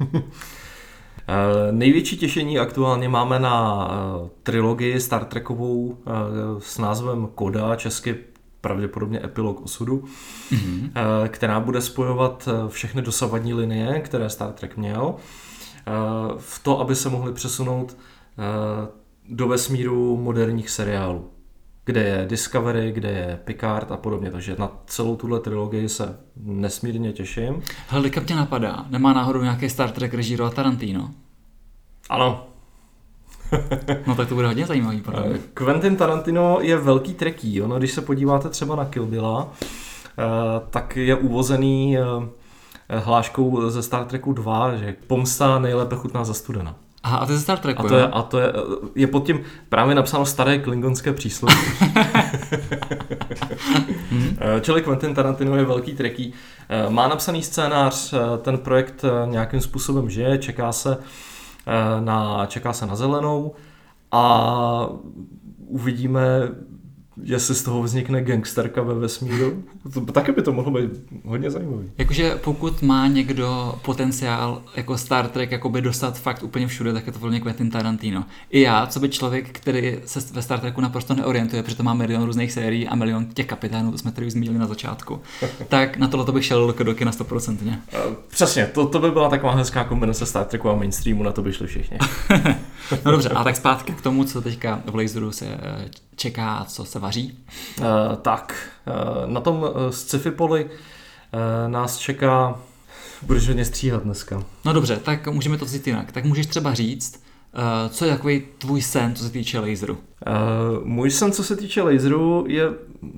Eh, 1.28 1.72
největší 1.72 2.16
těšení 2.16 2.58
aktuálně 2.58 3.08
máme 3.08 3.38
na 3.38 3.88
eh, 3.90 4.28
trilogii 4.42 5.00
Star 5.00 5.24
Trekovou 5.24 5.98
eh, 5.98 6.10
s 6.58 6.78
názvem 6.78 7.28
Koda, 7.34 7.76
česky 7.76 8.16
pravděpodobně 8.60 9.24
epilog 9.24 9.60
osudu, 9.64 10.04
mm-hmm. 10.52 10.90
která 11.28 11.60
bude 11.60 11.80
spojovat 11.80 12.48
všechny 12.68 13.02
dosavadní 13.02 13.54
linie, 13.54 14.00
které 14.00 14.30
Star 14.30 14.52
Trek 14.52 14.76
měl, 14.76 15.14
v 16.38 16.62
to, 16.62 16.80
aby 16.80 16.94
se 16.94 17.08
mohli 17.08 17.32
přesunout 17.32 17.96
do 19.28 19.48
vesmíru 19.48 20.16
moderních 20.16 20.70
seriálů, 20.70 21.30
kde 21.86 22.02
je 22.02 22.26
Discovery, 22.28 22.92
kde 22.92 23.10
je 23.10 23.38
Picard 23.44 23.92
a 23.92 23.96
podobně. 23.96 24.30
Takže 24.30 24.56
na 24.58 24.70
celou 24.86 25.16
tuhle 25.16 25.40
trilogii 25.40 25.88
se 25.88 26.18
nesmírně 26.36 27.12
těším. 27.12 27.62
Hele, 27.88 28.10
kam 28.10 28.24
tě 28.24 28.34
napadá? 28.34 28.86
Nemá 28.90 29.12
náhodou 29.12 29.42
nějaký 29.42 29.68
Star 29.68 29.90
Trek 29.90 30.14
režírovat 30.14 30.54
Tarantino? 30.54 31.10
Ano. 32.08 32.46
no 34.06 34.14
tak 34.14 34.28
to 34.28 34.34
bude 34.34 34.46
hodně 34.46 34.66
zajímavý. 34.66 35.00
Podle 35.00 35.26
eh, 35.34 35.38
Quentin 35.54 35.96
Tarantino 35.96 36.58
je 36.60 36.76
velký 36.76 37.14
treký. 37.14 37.62
Ono, 37.62 37.78
když 37.78 37.92
se 37.92 38.00
podíváte 38.00 38.48
třeba 38.48 38.76
na 38.76 38.84
Kill 38.84 39.06
Billa, 39.06 39.48
eh, 39.52 40.22
tak 40.70 40.96
je 40.96 41.16
uvozený 41.16 41.98
eh, 41.98 42.02
hláškou 42.98 43.70
ze 43.70 43.82
Star 43.82 44.04
Treku 44.04 44.32
2, 44.32 44.76
že 44.76 44.96
pomsta 45.06 45.58
nejlépe 45.58 45.96
chutná 45.96 46.24
za 46.24 46.34
studena. 46.34 46.76
Aha, 47.06 47.18
a 47.18 47.26
to 47.26 47.32
je 47.32 47.38
ze 47.38 47.42
Star 47.42 47.58
Treku, 47.58 47.86
a 47.86 47.88
to, 47.88 47.96
je, 47.96 48.06
a 48.06 48.22
to 48.22 48.38
je, 48.38 48.52
je 48.94 49.06
pod 49.06 49.26
tím 49.26 49.40
právě 49.68 49.94
napsáno 49.94 50.26
staré 50.26 50.58
klingonské 50.58 51.12
přísloví. 51.12 51.54
hmm. 54.10 54.36
Čili 54.60 54.82
Quentin 54.82 55.14
Tarantino 55.14 55.56
je 55.56 55.64
velký 55.64 55.94
treký. 55.94 56.32
Má 56.88 57.08
napsaný 57.08 57.42
scénář, 57.42 58.14
ten 58.42 58.58
projekt 58.58 59.04
nějakým 59.26 59.60
způsobem 59.60 60.10
žije, 60.10 60.38
čeká 60.38 60.72
se, 60.72 60.98
na, 62.00 62.46
čeká 62.46 62.72
se 62.72 62.86
na 62.86 62.96
zelenou 62.96 63.54
a 64.12 64.88
uvidíme, 65.66 66.48
jestli 67.22 67.54
z 67.54 67.62
toho 67.62 67.82
vznikne 67.82 68.22
gangsterka 68.22 68.82
ve 68.82 68.94
vesmíru. 68.94 69.62
To, 69.94 70.00
taky 70.00 70.32
by 70.32 70.42
to 70.42 70.52
mohlo 70.52 70.72
být 70.72 70.90
hodně 71.24 71.50
zajímavý. 71.50 71.90
Jakože 71.98 72.34
pokud 72.44 72.82
má 72.82 73.06
někdo 73.06 73.74
potenciál 73.82 74.62
jako 74.76 74.98
Star 74.98 75.28
Trek 75.28 75.52
jakoby 75.52 75.82
dostat 75.82 76.18
fakt 76.18 76.42
úplně 76.42 76.66
všude, 76.66 76.92
tak 76.92 77.06
je 77.06 77.12
to 77.12 77.18
volně 77.18 77.40
Quentin 77.40 77.70
Tarantino. 77.70 78.24
I 78.50 78.60
já, 78.60 78.86
co 78.86 79.00
by 79.00 79.08
člověk, 79.08 79.58
který 79.58 79.98
se 80.04 80.20
ve 80.32 80.42
Star 80.42 80.60
Treku 80.60 80.80
naprosto 80.80 81.14
neorientuje, 81.14 81.62
protože 81.62 81.76
to 81.76 81.82
má 81.82 81.94
milion 81.94 82.24
různých 82.24 82.52
sérií 82.52 82.88
a 82.88 82.94
milion 82.94 83.26
těch 83.26 83.46
kapitánů, 83.46 83.92
to 83.92 83.98
jsme 83.98 84.12
tady 84.12 84.26
už 84.26 84.32
zmínili 84.32 84.58
na 84.58 84.66
začátku, 84.66 85.20
tak 85.68 85.96
na 85.96 86.08
tohle 86.08 86.32
bych 86.32 86.44
šel 86.44 86.74
do 86.82 86.94
kina 86.94 87.10
100%. 87.10 87.78
Přesně, 88.28 88.66
to, 88.66 88.86
to 88.86 88.98
by 88.98 89.10
byla 89.10 89.28
taková 89.28 89.54
hezká 89.54 89.84
kombinace 89.84 90.26
Star 90.26 90.44
Treku 90.44 90.70
a 90.70 90.74
mainstreamu, 90.74 91.22
na 91.22 91.32
to 91.32 91.42
by 91.42 91.52
šli 91.52 91.66
všichni. 91.66 91.98
no 93.04 93.12
dobře, 93.12 93.28
a 93.28 93.44
tak 93.44 93.56
zpátky 93.56 93.92
k 93.92 94.00
tomu, 94.00 94.24
co 94.24 94.42
teďka 94.42 94.82
v 94.86 94.94
Laseru 94.94 95.32
se 95.32 95.46
eh, 95.46 95.90
čeká 96.16 96.54
a 96.54 96.64
co 96.64 96.84
se 96.84 96.98
vaří? 97.06 97.38
Uh, 97.78 97.84
tak, 98.22 98.68
uh, 98.86 99.30
na 99.30 99.40
tom 99.40 99.56
uh, 99.62 99.90
sci-fi 99.90 100.30
poli 100.30 100.70
nás 101.68 101.98
čeká, 101.98 102.60
budeš 103.22 103.48
hodně 103.48 103.64
stříhat 103.64 104.02
dneska. 104.02 104.42
No 104.64 104.72
dobře, 104.72 104.96
tak 104.96 105.28
můžeme 105.28 105.58
to 105.58 105.64
vzít 105.64 105.86
jinak. 105.86 106.12
Tak 106.12 106.24
můžeš 106.24 106.46
třeba 106.46 106.74
říct, 106.74 107.22
co 107.90 108.04
je 108.04 108.10
takový 108.10 108.42
tvůj 108.58 108.82
sen, 108.82 109.14
co 109.14 109.24
se 109.24 109.30
týče 109.30 109.60
laseru? 109.60 109.94
Uh, 109.94 110.84
můj 110.84 111.10
sen, 111.10 111.32
co 111.32 111.44
se 111.44 111.56
týče 111.56 111.82
laseru, 111.82 112.44
je 112.48 112.64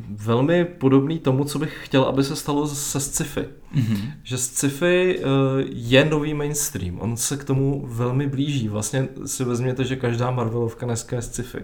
velmi 0.09 0.65
podobný 0.65 1.19
tomu, 1.19 1.45
co 1.45 1.59
bych 1.59 1.79
chtěl, 1.85 2.03
aby 2.03 2.25
se 2.25 2.37
stalo 2.37 2.69
se 2.69 3.01
sci-fi. 3.01 3.41
Mm-hmm. 3.75 4.13
Že 4.23 4.39
sci-fi 4.39 5.19
uh, 5.19 5.25
je 5.71 6.05
nový 6.05 6.35
mainstream, 6.35 7.01
on 7.01 7.17
se 7.17 7.37
k 7.37 7.45
tomu 7.45 7.87
velmi 7.87 8.27
blíží. 8.27 8.69
Vlastně 8.69 9.09
si 9.27 9.45
vezměte, 9.45 9.85
že 9.85 9.97
každá 9.97 10.31
Marvelovka 10.31 10.87
dneska 10.87 11.17
je 11.17 11.23
sci-fi. 11.23 11.59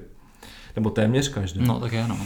Nebo 0.76 0.90
téměř 0.90 1.28
každý. 1.28 1.66
No, 1.66 1.80
tak 1.80 1.92
je, 1.92 2.08
no. 2.08 2.18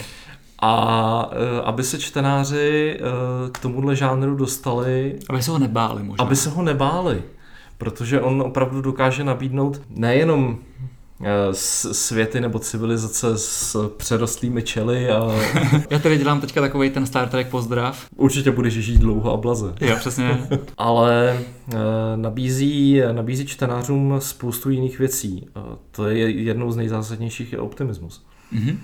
A 0.58 1.26
uh, 1.26 1.34
aby 1.64 1.84
se 1.84 1.98
čtenáři 1.98 3.00
uh, 3.00 3.50
k 3.50 3.58
tomuhle 3.58 3.96
žánru 3.96 4.36
dostali... 4.36 5.18
Aby 5.28 5.42
se 5.42 5.50
ho 5.50 5.58
nebáli 5.58 6.02
možná. 6.02 6.24
Aby 6.24 6.36
se 6.36 6.50
ho 6.50 6.62
nebáli. 6.62 7.22
Protože 7.78 8.20
on 8.20 8.42
opravdu 8.42 8.82
dokáže 8.82 9.24
nabídnout 9.24 9.80
nejenom 9.90 10.58
Eh, 11.24 11.54
světy 11.92 12.40
nebo 12.40 12.58
civilizace 12.58 13.38
s 13.38 13.88
přerostlými 13.96 14.62
čely. 14.62 15.10
A... 15.10 15.32
Já 15.90 15.98
tady 15.98 16.18
dělám 16.18 16.40
teďka 16.40 16.60
takový 16.60 16.90
ten 16.90 17.06
Star 17.06 17.28
Trek 17.28 17.48
pozdrav. 17.48 18.06
Určitě 18.16 18.50
budeš 18.50 18.74
žít 18.74 18.98
dlouho 18.98 19.32
a 19.32 19.36
blaze. 19.36 19.74
Jo, 19.80 19.96
přesně. 19.98 20.48
Ale 20.78 21.40
nabízí, 22.16 23.00
nabízí 23.12 23.46
čtenářům 23.46 24.14
spoustu 24.18 24.70
jiných 24.70 24.98
věcí. 24.98 25.46
To 25.90 26.06
je 26.06 26.30
jednou 26.30 26.70
z 26.72 26.76
nejzásadnějších 26.76 27.52
je 27.52 27.58
optimismus. 27.58 28.26
Mm-hmm. 28.52 28.78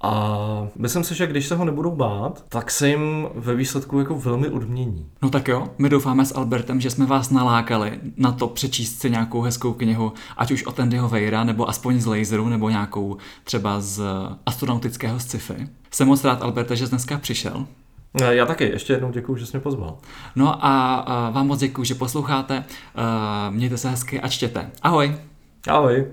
A 0.00 0.66
myslím 0.76 1.04
si, 1.04 1.14
že 1.14 1.26
když 1.26 1.46
se 1.46 1.54
ho 1.54 1.64
nebudou 1.64 1.96
bát, 1.96 2.44
tak 2.48 2.70
se 2.70 2.88
jim 2.88 3.28
ve 3.34 3.54
výsledku 3.54 3.98
jako 3.98 4.14
velmi 4.14 4.48
odmění. 4.48 5.06
No 5.22 5.30
tak 5.30 5.48
jo, 5.48 5.68
my 5.78 5.88
doufáme 5.88 6.24
s 6.24 6.36
Albertem, 6.36 6.80
že 6.80 6.90
jsme 6.90 7.06
vás 7.06 7.30
nalákali 7.30 8.00
na 8.16 8.32
to 8.32 8.48
přečíst 8.48 9.00
si 9.00 9.10
nějakou 9.10 9.42
hezkou 9.42 9.72
knihu, 9.72 10.12
ať 10.36 10.50
už 10.50 10.64
od 10.64 10.80
Andyho 10.80 11.08
Vejra, 11.08 11.44
nebo 11.44 11.68
aspoň 11.68 12.00
z 12.00 12.06
laseru, 12.06 12.48
nebo 12.48 12.70
nějakou 12.70 13.16
třeba 13.44 13.80
z 13.80 14.02
astronautického 14.46 15.20
sci-fi. 15.20 15.68
Jsem 15.90 16.08
moc 16.08 16.24
rád, 16.24 16.42
Alberte, 16.42 16.76
že 16.76 16.86
jsi 16.86 16.90
dneska 16.90 17.18
přišel. 17.18 17.66
Já 18.30 18.46
taky, 18.46 18.64
ještě 18.64 18.92
jednou 18.92 19.10
děkuji, 19.10 19.36
že 19.36 19.46
jsi 19.46 19.56
mě 19.56 19.62
pozval. 19.62 19.98
No 20.36 20.66
a 20.66 21.30
vám 21.30 21.46
moc 21.46 21.60
děkuji, 21.60 21.84
že 21.84 21.94
posloucháte. 21.94 22.64
Mějte 23.50 23.76
se 23.76 23.90
hezky 23.90 24.20
a 24.20 24.28
čtěte. 24.28 24.70
Ahoj! 24.82 25.16
Ahoj! 25.68 26.06